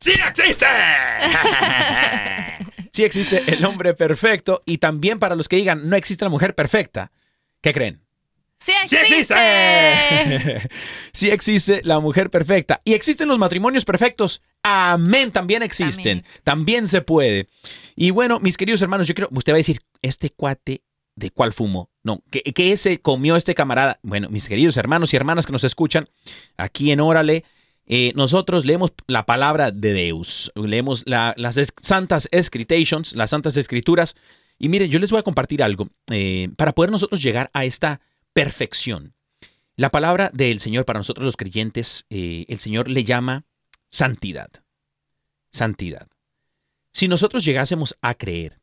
[0.00, 0.66] ¡Sí existe!
[2.92, 4.62] sí existe el hombre perfecto.
[4.66, 7.12] Y también para los que digan, no existe la mujer perfecta.
[7.60, 8.00] ¿Qué creen?
[8.60, 9.34] ¡Sí ¡Sí existe!
[9.34, 10.68] existe!
[11.12, 12.80] sí existe la mujer perfecta.
[12.84, 14.42] Y existen los matrimonios perfectos.
[14.62, 16.22] Amén, también existen.
[16.22, 16.42] También.
[16.44, 17.46] También, se puede.
[17.96, 20.82] Y bueno, mis queridos hermanos, yo creo, usted va a decir, este cuate,
[21.14, 21.90] ¿de cuál fumo?
[22.02, 24.00] No, ¿qué, qué se comió este camarada?
[24.02, 26.08] Bueno, mis queridos hermanos y hermanas que nos escuchan
[26.56, 27.44] aquí en Órale,
[27.86, 33.56] eh, nosotros leemos la palabra de Deus, leemos la- las es- santas escritations, las santas
[33.56, 34.16] escrituras.
[34.58, 38.00] Y miren, yo les voy a compartir algo eh, para poder nosotros llegar a esta
[38.38, 39.16] perfección.
[39.74, 43.46] La palabra del Señor para nosotros los creyentes, eh, el Señor le llama
[43.90, 44.48] santidad.
[45.50, 46.08] Santidad.
[46.92, 48.60] Si nosotros llegásemos a creer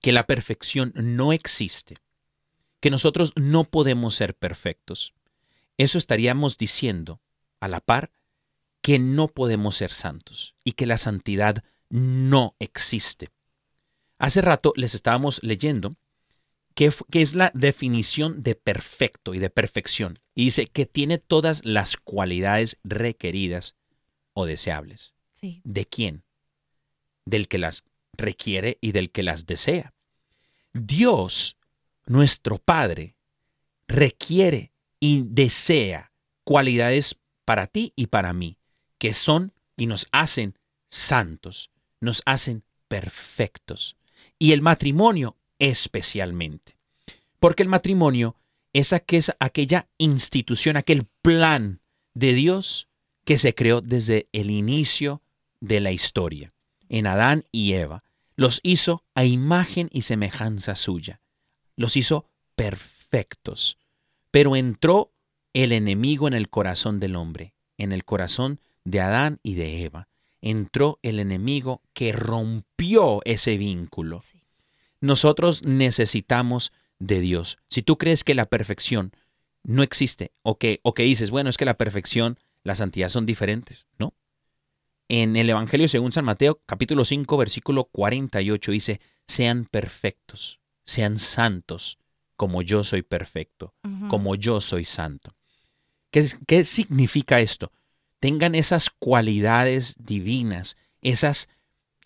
[0.00, 1.96] que la perfección no existe,
[2.78, 5.12] que nosotros no podemos ser perfectos,
[5.76, 7.20] eso estaríamos diciendo
[7.58, 8.12] a la par
[8.80, 13.30] que no podemos ser santos y que la santidad no existe.
[14.18, 15.96] Hace rato les estábamos leyendo
[16.76, 20.20] que, es la definición de perfecto y de perfección.
[20.34, 23.76] Y dice que tiene todas las cualidades requeridas
[24.34, 25.14] o deseables.
[25.34, 25.62] Sí.
[25.64, 26.22] ¿De quién?
[27.24, 29.94] Del que las requiere y del que las desea.
[30.74, 31.56] Dios,
[32.04, 33.16] nuestro Padre,
[33.88, 36.12] requiere y desea
[36.44, 38.58] cualidades para ti y para mí,
[38.98, 40.58] que son y nos hacen
[40.90, 41.70] santos,
[42.00, 43.96] nos hacen perfectos.
[44.38, 46.76] Y el matrimonio especialmente.
[47.38, 48.36] Porque el matrimonio
[48.72, 51.80] es aquella institución, aquel plan
[52.14, 52.88] de Dios
[53.24, 55.22] que se creó desde el inicio
[55.60, 56.52] de la historia.
[56.88, 58.04] En Adán y Eva
[58.36, 61.20] los hizo a imagen y semejanza suya.
[61.74, 63.78] Los hizo perfectos.
[64.30, 65.12] Pero entró
[65.54, 70.08] el enemigo en el corazón del hombre, en el corazón de Adán y de Eva.
[70.42, 74.22] Entró el enemigo que rompió ese vínculo.
[75.06, 77.58] Nosotros necesitamos de Dios.
[77.68, 79.12] Si tú crees que la perfección
[79.62, 83.24] no existe o que, o que dices, bueno, es que la perfección, la santidad son
[83.24, 84.14] diferentes, ¿no?
[85.08, 91.98] En el Evangelio según San Mateo, capítulo 5, versículo 48 dice, sean perfectos, sean santos,
[92.34, 93.74] como yo soy perfecto,
[94.08, 95.36] como yo soy santo.
[96.10, 97.70] ¿Qué, ¿Qué significa esto?
[98.18, 101.48] Tengan esas cualidades divinas, esas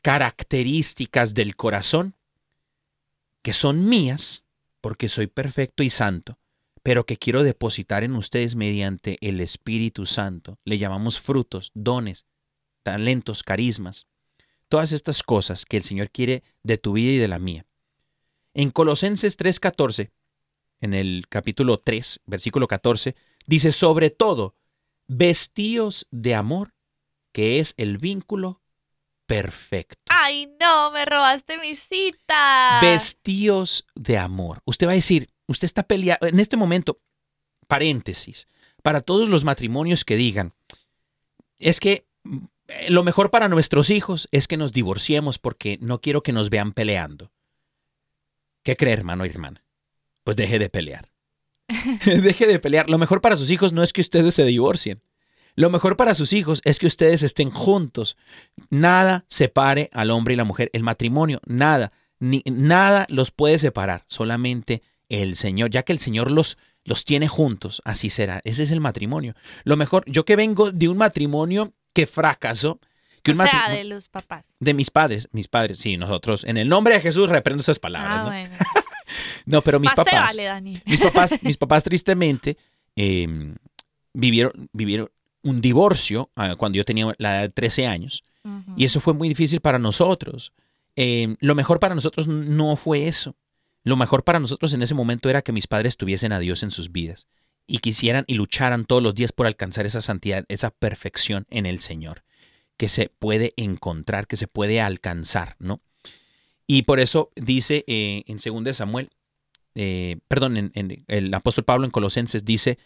[0.03, 2.15] características del corazón
[3.43, 4.45] que son mías,
[4.81, 6.39] porque soy perfecto y santo,
[6.83, 10.59] pero que quiero depositar en ustedes mediante el Espíritu Santo.
[10.65, 12.27] Le llamamos frutos, dones,
[12.83, 14.07] talentos, carismas.
[14.69, 17.67] Todas estas cosas que el Señor quiere de tu vida y de la mía.
[18.55, 20.11] En Colosenses 3:14,
[20.81, 23.15] en el capítulo 3, versículo 14,
[23.47, 24.57] dice, sobre todo,
[25.07, 26.75] vestíos de amor,
[27.33, 28.63] que es el vínculo
[29.31, 29.97] perfecto.
[30.09, 32.81] Ay, no, me robaste mi cita.
[32.83, 34.61] Vestíos de amor.
[34.65, 37.01] Usted va a decir, usted está peleando, en este momento,
[37.69, 38.49] paréntesis,
[38.83, 40.53] para todos los matrimonios que digan,
[41.61, 42.39] es que mm,
[42.89, 46.73] lo mejor para nuestros hijos es que nos divorciemos porque no quiero que nos vean
[46.73, 47.31] peleando.
[48.65, 49.63] ¿Qué cree, hermano y hermana?
[50.25, 51.13] Pues deje de pelear.
[52.05, 52.91] deje de pelear.
[52.91, 55.01] Lo mejor para sus hijos no es que ustedes se divorcien.
[55.57, 58.17] Lo mejor para sus hijos es que ustedes estén juntos.
[58.71, 60.71] Nada separe al hombre y la mujer.
[60.73, 64.05] El matrimonio, nada, ni, nada los puede separar.
[64.07, 67.83] Solamente el Señor, ya que el Señor los, los tiene juntos.
[67.85, 68.41] Así será.
[68.45, 69.35] Ese es el matrimonio.
[69.65, 72.79] Lo mejor, yo que vengo de un matrimonio que fracasó.
[73.23, 74.47] Que o un sea, de los papás.
[74.61, 76.43] De mis padres, mis padres, sí, nosotros.
[76.45, 78.29] En el nombre de Jesús reprendo esas palabras, Ah, ¿no?
[78.31, 78.57] bueno.
[79.45, 80.37] No, pero mis Más papás.
[80.37, 80.81] vale.
[80.87, 82.57] Mis papás, mis papás tristemente
[82.95, 83.27] eh,
[84.13, 85.11] vivieron, vivieron
[85.43, 88.25] un divorcio ah, cuando yo tenía la edad de 13 años.
[88.77, 90.53] Y eso fue muy difícil para nosotros.
[90.97, 93.37] Eh, lo mejor para nosotros no fue eso.
[93.85, 96.71] Lo mejor para nosotros en ese momento era que mis padres tuviesen a Dios en
[96.71, 97.27] sus vidas
[97.67, 101.81] y quisieran y lucharan todos los días por alcanzar esa santidad, esa perfección en el
[101.81, 102.25] Señor,
[102.77, 105.81] que se puede encontrar, que se puede alcanzar, ¿no?
[106.67, 109.11] Y por eso dice eh, en 2 Samuel,
[109.75, 112.79] eh, perdón, en, en el apóstol Pablo en Colosenses dice,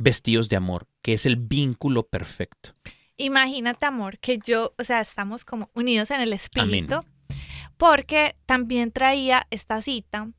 [0.00, 2.74] vestidos de amor, que es el vínculo perfecto.
[3.16, 7.04] Imagínate, amor, que yo, o sea, estamos como unidos en el espíritu,
[7.76, 10.30] porque también traía esta cita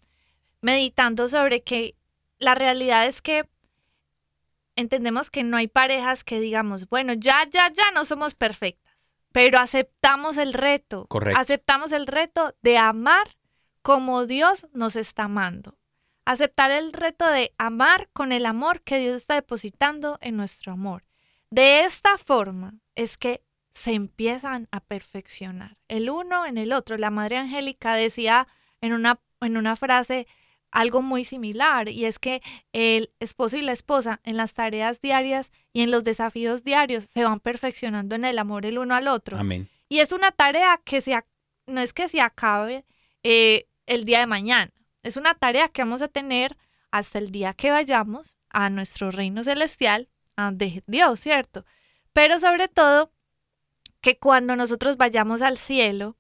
[0.62, 1.96] meditando sobre que
[2.40, 3.48] la realidad es que
[4.76, 9.60] entendemos que no hay parejas que digamos, bueno, ya, ya, ya no somos perfectas, pero
[9.60, 11.06] aceptamos el reto.
[11.08, 11.40] Correcto.
[11.40, 13.38] Aceptamos el reto de amar
[13.84, 15.78] como Dios nos está amando.
[16.32, 21.04] Aceptar el reto de amar con el amor que Dios está depositando en nuestro amor.
[21.50, 26.98] De esta forma es que se empiezan a perfeccionar el uno en el otro.
[26.98, 28.48] La Madre Angélica decía
[28.80, 30.26] en una, en una frase
[30.72, 35.52] algo muy similar y es que el esposo y la esposa en las tareas diarias
[35.74, 39.38] y en los desafíos diarios se van perfeccionando en el amor el uno al otro.
[39.38, 39.68] Amén.
[39.90, 41.14] Y es una tarea que se,
[41.68, 42.86] no es que se acabe
[43.22, 44.72] eh, el día de mañana,
[45.04, 46.58] es una tarea que vamos a tener
[46.92, 50.10] hasta el día que vayamos a nuestro reino celestial,
[50.54, 51.66] de Dios, ¿cierto?
[52.14, 53.12] Pero sobre todo,
[54.02, 56.18] que cuando nosotros vayamos al cielo,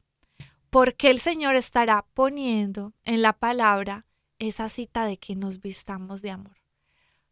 [0.70, 4.06] porque el Señor estará poniendo en la palabra
[4.40, 6.58] esa cita de que nos vistamos de amor.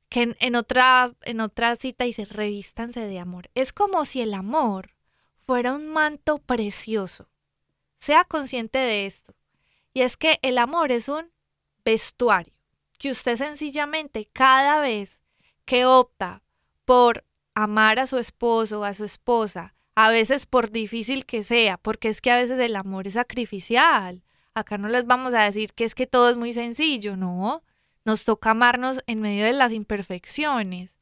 [0.09, 3.49] Que en otra, en otra cita dice, revístanse de amor.
[3.53, 4.95] Es como si el amor
[5.45, 7.29] fuera un manto precioso.
[7.97, 9.35] Sea consciente de esto.
[9.93, 11.31] Y es que el amor es un
[11.89, 12.53] vestuario
[12.99, 15.21] que usted sencillamente cada vez
[15.65, 16.43] que opta
[16.85, 17.25] por
[17.55, 22.09] amar a su esposo o a su esposa, a veces por difícil que sea, porque
[22.09, 24.23] es que a veces el amor es sacrificial.
[24.53, 27.63] Acá no les vamos a decir que es que todo es muy sencillo, no.
[28.05, 30.97] Nos toca amarnos en medio de las imperfecciones.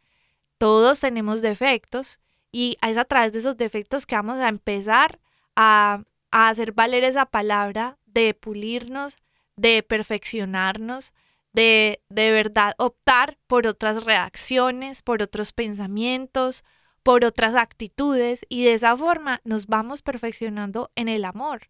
[0.57, 2.19] Todos tenemos defectos
[2.51, 5.19] y es a través de esos defectos que vamos a empezar
[5.55, 9.17] a, a hacer valer esa palabra de pulirnos,
[9.57, 11.13] de perfeccionarnos,
[11.51, 16.63] de de verdad optar por otras reacciones, por otros pensamientos,
[17.03, 21.69] por otras actitudes y de esa forma nos vamos perfeccionando en el amor.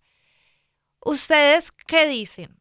[1.06, 2.60] ¿Ustedes qué dicen?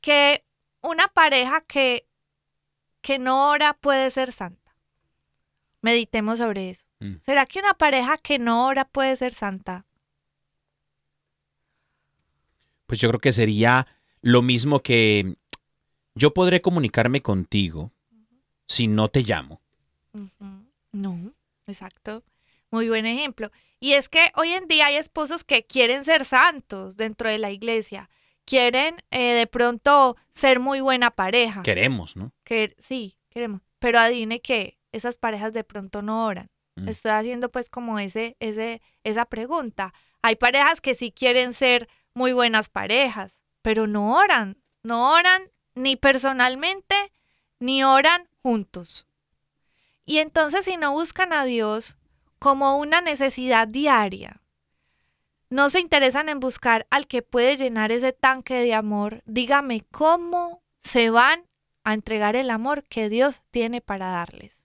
[0.00, 0.44] Que
[0.82, 2.06] una pareja que,
[3.00, 4.76] que no ora puede ser santa.
[5.80, 6.86] Meditemos sobre eso.
[7.00, 7.16] Mm.
[7.20, 9.86] ¿Será que una pareja que no ora puede ser santa?
[12.86, 13.86] Pues yo creo que sería
[14.26, 15.36] lo mismo que
[16.16, 17.92] yo podré comunicarme contigo
[18.66, 19.60] si no te llamo.
[20.90, 21.32] No,
[21.68, 22.24] exacto.
[22.72, 23.52] Muy buen ejemplo.
[23.78, 27.52] Y es que hoy en día hay esposos que quieren ser santos dentro de la
[27.52, 28.10] iglesia.
[28.44, 31.62] Quieren eh, de pronto ser muy buena pareja.
[31.62, 32.32] Queremos, ¿no?
[32.42, 33.60] Que sí, queremos.
[33.78, 36.50] Pero adivine que esas parejas de pronto no oran.
[36.74, 36.88] Mm.
[36.88, 39.94] Estoy haciendo pues como ese, ese, esa pregunta.
[40.20, 44.58] Hay parejas que sí quieren ser muy buenas parejas, pero no oran.
[44.84, 46.94] No oran ni personalmente,
[47.58, 49.08] ni oran juntos.
[50.04, 51.98] Y entonces si no buscan a Dios
[52.38, 54.40] como una necesidad diaria,
[55.50, 60.62] no se interesan en buscar al que puede llenar ese tanque de amor, dígame cómo
[60.84, 61.42] se van
[61.82, 64.62] a entregar el amor que Dios tiene para darles.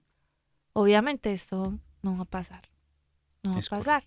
[0.73, 1.73] Obviamente esto
[2.03, 2.69] no va a pasar.
[3.41, 4.03] No va Es a pasar.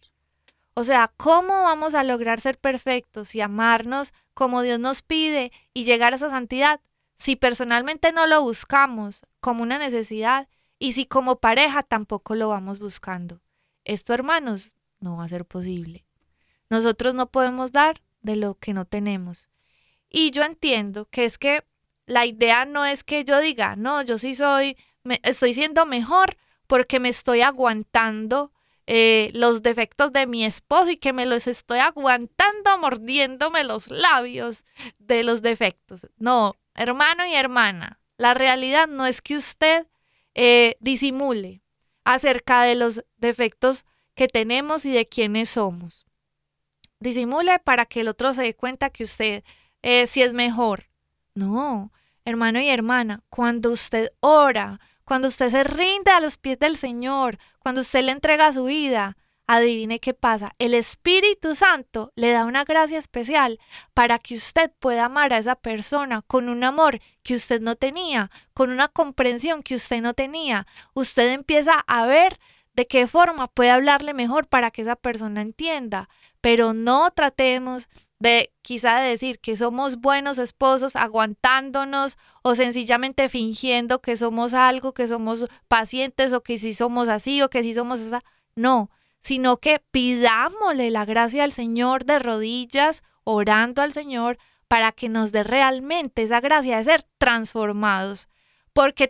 [0.74, 5.84] O sea, ¿cómo vamos a lograr ser perfectos y amarnos como Dios nos pide y
[5.84, 6.80] llegar a esa santidad
[7.16, 12.78] si personalmente no lo buscamos como una necesidad y si como pareja tampoco lo vamos
[12.78, 13.40] buscando?
[13.84, 16.04] Esto, hermanos, no va a ser posible.
[16.70, 19.48] Nosotros no podemos dar de lo que no tenemos.
[20.10, 21.64] Y yo entiendo que es que
[22.06, 26.36] la idea no es que yo diga, no, yo sí soy, me- estoy siendo mejor
[26.66, 28.52] porque me estoy aguantando
[28.86, 34.64] eh, los defectos de mi esposo y que me los estoy aguantando mordiéndome los labios
[34.98, 36.08] de los defectos.
[36.16, 39.86] No, hermano y hermana, la realidad no es que usted
[40.34, 41.62] eh, disimule
[42.04, 46.04] acerca de los defectos que tenemos y de quiénes somos.
[47.00, 49.44] Disimule para que el otro se dé cuenta que usted
[49.82, 50.84] eh, sí es mejor.
[51.34, 51.92] No,
[52.24, 57.38] hermano y hermana, cuando usted ora, cuando usted se rinde a los pies del Señor,
[57.58, 60.54] cuando usted le entrega su vida, adivine qué pasa.
[60.58, 63.58] El Espíritu Santo le da una gracia especial
[63.92, 68.30] para que usted pueda amar a esa persona con un amor que usted no tenía,
[68.54, 70.66] con una comprensión que usted no tenía.
[70.94, 72.38] Usted empieza a ver
[72.74, 76.08] de qué forma puede hablarle mejor para que esa persona entienda.
[76.40, 77.88] Pero no tratemos
[78.18, 84.94] de quizá de decir que somos buenos esposos aguantándonos o sencillamente fingiendo que somos algo,
[84.94, 88.22] que somos pacientes o que si somos así o que si somos esa.
[88.56, 88.90] No,
[89.20, 94.38] sino que pidámosle la gracia al Señor de rodillas, orando al Señor
[94.68, 98.28] para que nos dé realmente esa gracia de ser transformados,
[98.72, 99.08] porque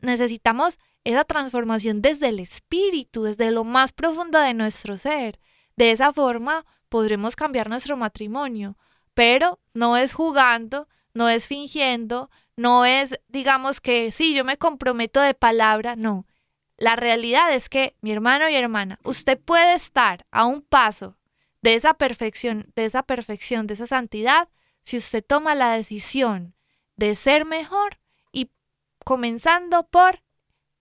[0.00, 5.38] necesitamos esa transformación desde el espíritu, desde lo más profundo de nuestro ser.
[5.76, 8.76] De esa forma podremos cambiar nuestro matrimonio,
[9.14, 15.18] pero no es jugando, no es fingiendo, no es, digamos que sí, yo me comprometo
[15.22, 16.26] de palabra, no.
[16.76, 21.16] La realidad es que, mi hermano y hermana, usted puede estar a un paso
[21.62, 24.50] de esa perfección, de esa perfección, de esa santidad,
[24.82, 26.54] si usted toma la decisión
[26.96, 28.00] de ser mejor
[28.32, 28.50] y
[29.02, 30.22] comenzando por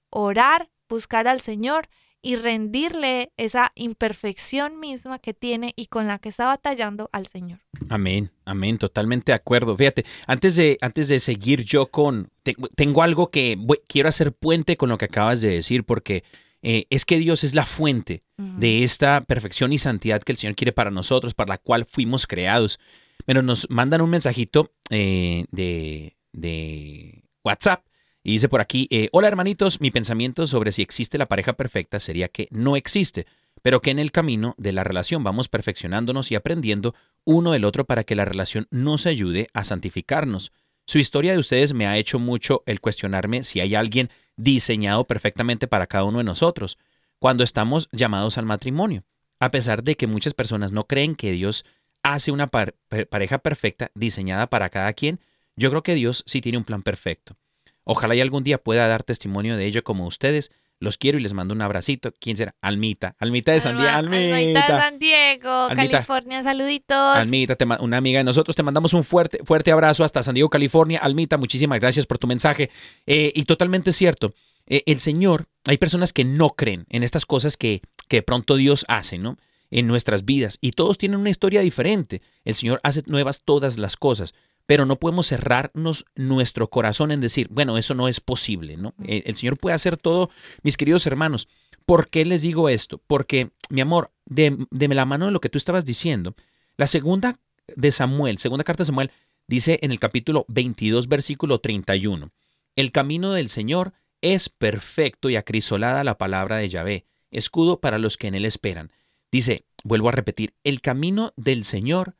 [0.09, 1.87] orar, buscar al Señor
[2.23, 7.59] y rendirle esa imperfección misma que tiene y con la que está batallando al Señor.
[7.89, 9.75] Amén, amén, totalmente de acuerdo.
[9.75, 14.33] Fíjate, antes de, antes de seguir yo con, te- tengo algo que voy- quiero hacer
[14.33, 16.23] puente con lo que acabas de decir, porque
[16.61, 20.55] eh, es que Dios es la fuente de esta perfección y santidad que el Señor
[20.55, 22.79] quiere para nosotros, para la cual fuimos creados.
[23.25, 27.83] Pero nos mandan un mensajito eh, de, de WhatsApp
[28.23, 31.99] y dice por aquí, eh, hola hermanitos, mi pensamiento sobre si existe la pareja perfecta
[31.99, 33.25] sería que no existe,
[33.61, 36.93] pero que en el camino de la relación vamos perfeccionándonos y aprendiendo
[37.25, 40.51] uno del otro para que la relación nos ayude a santificarnos.
[40.85, 45.67] Su historia de ustedes me ha hecho mucho el cuestionarme si hay alguien diseñado perfectamente
[45.67, 46.77] para cada uno de nosotros
[47.19, 49.03] cuando estamos llamados al matrimonio.
[49.39, 51.65] A pesar de que muchas personas no creen que Dios
[52.03, 55.19] hace una par- pa- pareja perfecta diseñada para cada quien,
[55.55, 57.37] yo creo que Dios sí tiene un plan perfecto.
[57.83, 60.51] Ojalá y algún día pueda dar testimonio de ello como ustedes.
[60.79, 62.11] Los quiero y les mando un abracito.
[62.19, 62.55] ¿Quién será?
[62.59, 63.15] Almita.
[63.19, 63.91] Almita de San Diego.
[63.91, 64.67] De Almita.
[64.67, 65.75] San Diego, Almita.
[65.75, 67.17] California, saluditos.
[67.17, 70.49] Almita, te una amiga de nosotros, te mandamos un fuerte, fuerte abrazo hasta San Diego,
[70.49, 70.99] California.
[70.99, 72.71] Almita, muchísimas gracias por tu mensaje.
[73.05, 74.33] Eh, y totalmente cierto,
[74.65, 78.55] eh, el Señor, hay personas que no creen en estas cosas que, que de pronto
[78.55, 79.37] Dios hace, ¿no?
[79.69, 80.57] En nuestras vidas.
[80.61, 82.23] Y todos tienen una historia diferente.
[82.43, 84.33] El Señor hace nuevas todas las cosas.
[84.65, 88.93] Pero no podemos cerrarnos nuestro corazón en decir, bueno, eso no es posible, ¿no?
[89.05, 90.29] El Señor puede hacer todo,
[90.63, 91.47] mis queridos hermanos.
[91.85, 93.01] ¿Por qué les digo esto?
[93.07, 96.35] Porque, mi amor, de, de la mano de lo que tú estabas diciendo,
[96.77, 97.39] la segunda
[97.75, 99.11] de Samuel, segunda carta de Samuel,
[99.47, 102.31] dice en el capítulo 22, versículo 31,
[102.75, 108.17] el camino del Señor es perfecto y acrisolada la palabra de Yahvé, escudo para los
[108.17, 108.91] que en él esperan.
[109.31, 112.15] Dice, vuelvo a repetir, el camino del Señor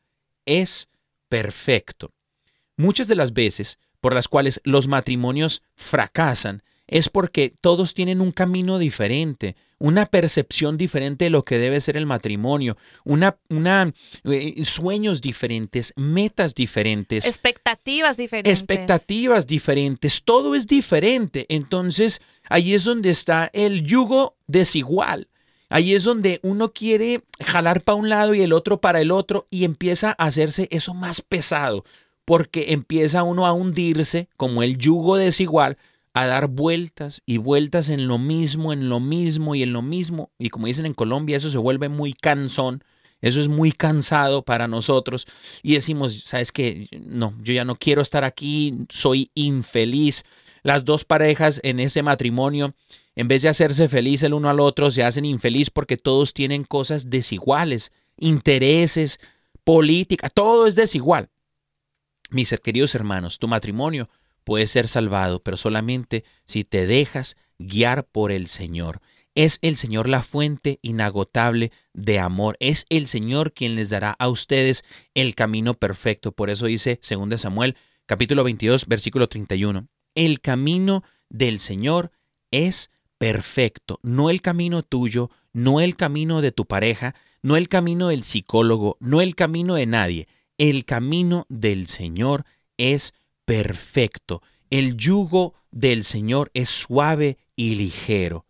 [0.46, 0.90] es
[1.28, 2.12] perfecto.
[2.76, 8.32] Muchas de las veces por las cuales los matrimonios fracasan es porque todos tienen un
[8.32, 13.92] camino diferente, una percepción diferente de lo que debe ser el matrimonio, una, una
[14.24, 18.60] eh, sueños diferentes, metas diferentes, Expectativas diferentes.
[18.60, 21.46] expectativas diferentes, todo es diferente.
[21.48, 22.20] Entonces,
[22.50, 25.28] ahí es donde está el yugo desigual.
[25.70, 29.46] Ahí es donde uno quiere jalar para un lado y el otro para el otro
[29.48, 31.86] y empieza a hacerse eso más pesado,
[32.24, 35.76] porque empieza uno a hundirse como el yugo desigual,
[36.14, 40.30] a dar vueltas y vueltas en lo mismo, en lo mismo y en lo mismo.
[40.38, 42.84] Y como dicen en Colombia, eso se vuelve muy cansón.
[43.22, 45.26] Eso es muy cansado para nosotros
[45.62, 46.88] y decimos, ¿sabes qué?
[47.00, 50.24] No, yo ya no quiero estar aquí, soy infeliz.
[50.64, 52.74] Las dos parejas en ese matrimonio,
[53.14, 56.64] en vez de hacerse feliz el uno al otro, se hacen infeliz porque todos tienen
[56.64, 59.20] cosas desiguales, intereses,
[59.62, 61.28] política, todo es desigual.
[62.32, 64.08] Mis queridos hermanos, tu matrimonio
[64.42, 69.02] puede ser salvado, pero solamente si te dejas guiar por el Señor.
[69.34, 72.56] Es el Señor la fuente inagotable de amor.
[72.58, 76.32] Es el Señor quien les dará a ustedes el camino perfecto.
[76.32, 77.76] Por eso dice 2 Samuel
[78.06, 79.88] capítulo 22 versículo 31.
[80.14, 82.12] El camino del Señor
[82.50, 88.08] es perfecto, no el camino tuyo, no el camino de tu pareja, no el camino
[88.08, 90.28] del psicólogo, no el camino de nadie.
[90.58, 92.44] El camino del Señor
[92.76, 94.42] es perfecto.
[94.70, 98.46] El yugo del Señor es suave y ligero,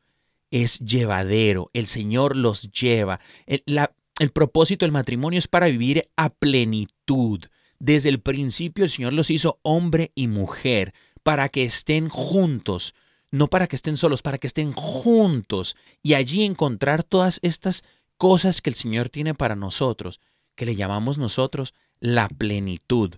[0.50, 1.70] es llevadero.
[1.72, 3.20] El Señor los lleva.
[3.46, 7.40] El, propósito del matrimonio es para vivir a plenitud.
[7.78, 12.94] Desde el principio el Señor los hizo hombre y mujer para que estén juntos,
[13.30, 17.84] no para que estén solos, para que estén juntos y allí encontrar todas estas
[18.16, 20.20] cosas que el Señor tiene para nosotros,
[20.54, 23.14] que le llamamos nosotros la plenitud.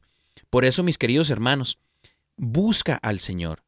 [0.51, 1.79] Por eso, mis queridos hermanos,
[2.37, 3.63] busca al Señor.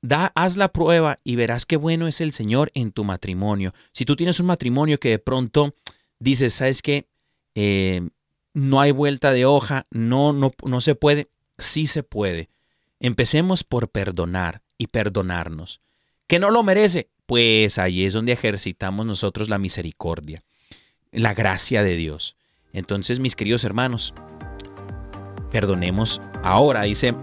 [0.00, 3.74] Da, haz la prueba y verás qué bueno es el Señor en tu matrimonio.
[3.92, 5.72] Si tú tienes un matrimonio que de pronto
[6.18, 7.06] dices, ¿sabes qué?
[7.54, 8.08] Eh,
[8.54, 11.28] no hay vuelta de hoja, no, no, no se puede.
[11.58, 12.48] Sí se puede.
[12.98, 15.82] Empecemos por perdonar y perdonarnos.
[16.26, 17.10] ¿Que no lo merece?
[17.26, 20.42] Pues ahí es donde ejercitamos nosotros la misericordia,
[21.12, 22.36] la gracia de Dios.
[22.72, 24.14] Entonces, mis queridos hermanos,
[25.52, 27.14] perdonemos ahora, dice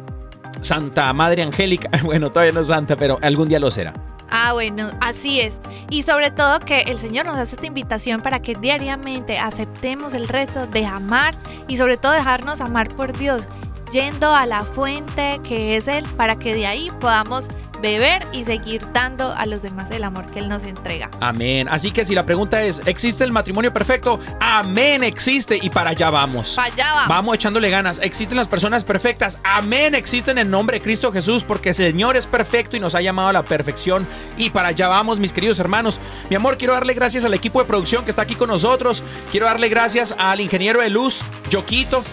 [0.61, 1.89] Santa Madre Angélica.
[2.03, 3.93] Bueno, todavía no es santa, pero algún día lo será.
[4.31, 5.59] Ah, bueno, así es.
[5.89, 10.27] Y sobre todo que el Señor nos hace esta invitación para que diariamente aceptemos el
[10.27, 11.35] reto de amar
[11.67, 13.47] y sobre todo dejarnos amar por Dios,
[13.91, 17.47] yendo a la fuente que es Él, para que de ahí podamos
[17.81, 21.09] beber y seguir dando a los demás el amor que Él nos entrega.
[21.19, 21.67] Amén.
[21.69, 24.19] Así que si la pregunta es, ¿existe el matrimonio perfecto?
[24.39, 26.55] Amén, existe y para allá vamos.
[26.55, 27.07] Pa' allá vamos.
[27.07, 27.99] Vamos echándole ganas.
[27.99, 29.39] ¿Existen las personas perfectas?
[29.43, 33.01] Amén, existen en nombre de Cristo Jesús porque el Señor es perfecto y nos ha
[33.01, 34.07] llamado a la perfección.
[34.37, 35.99] Y para allá vamos, mis queridos hermanos.
[36.29, 39.03] Mi amor, quiero darle gracias al equipo de producción que está aquí con nosotros.
[39.31, 42.03] Quiero darle gracias al ingeniero de luz, Yoquito,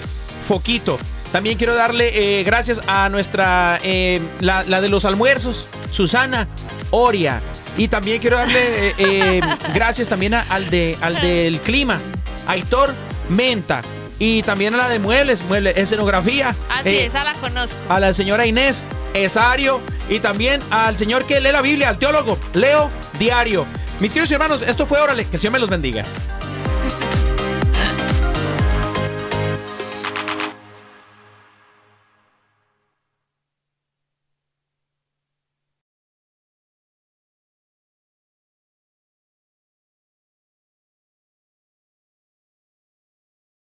[0.46, 0.98] Foquito.
[1.32, 6.48] También quiero darle eh, gracias a nuestra, eh, la, la de los almuerzos, Susana
[6.90, 7.42] Oria.
[7.76, 9.40] Y también quiero darle eh,
[9.74, 12.00] gracias también a- al, de, al del clima,
[12.46, 12.94] Aitor
[13.28, 13.82] Menta.
[14.18, 16.54] Y también a la de muebles, muebles, escenografía.
[16.70, 17.76] Así es, esa la conozco.
[17.90, 22.38] a la señora Inés Esario y también al señor que lee la Biblia, al teólogo
[22.54, 23.66] Leo Diario.
[24.00, 26.02] Mis queridos hermanos, esto fue Órale, que el Señor me los bendiga.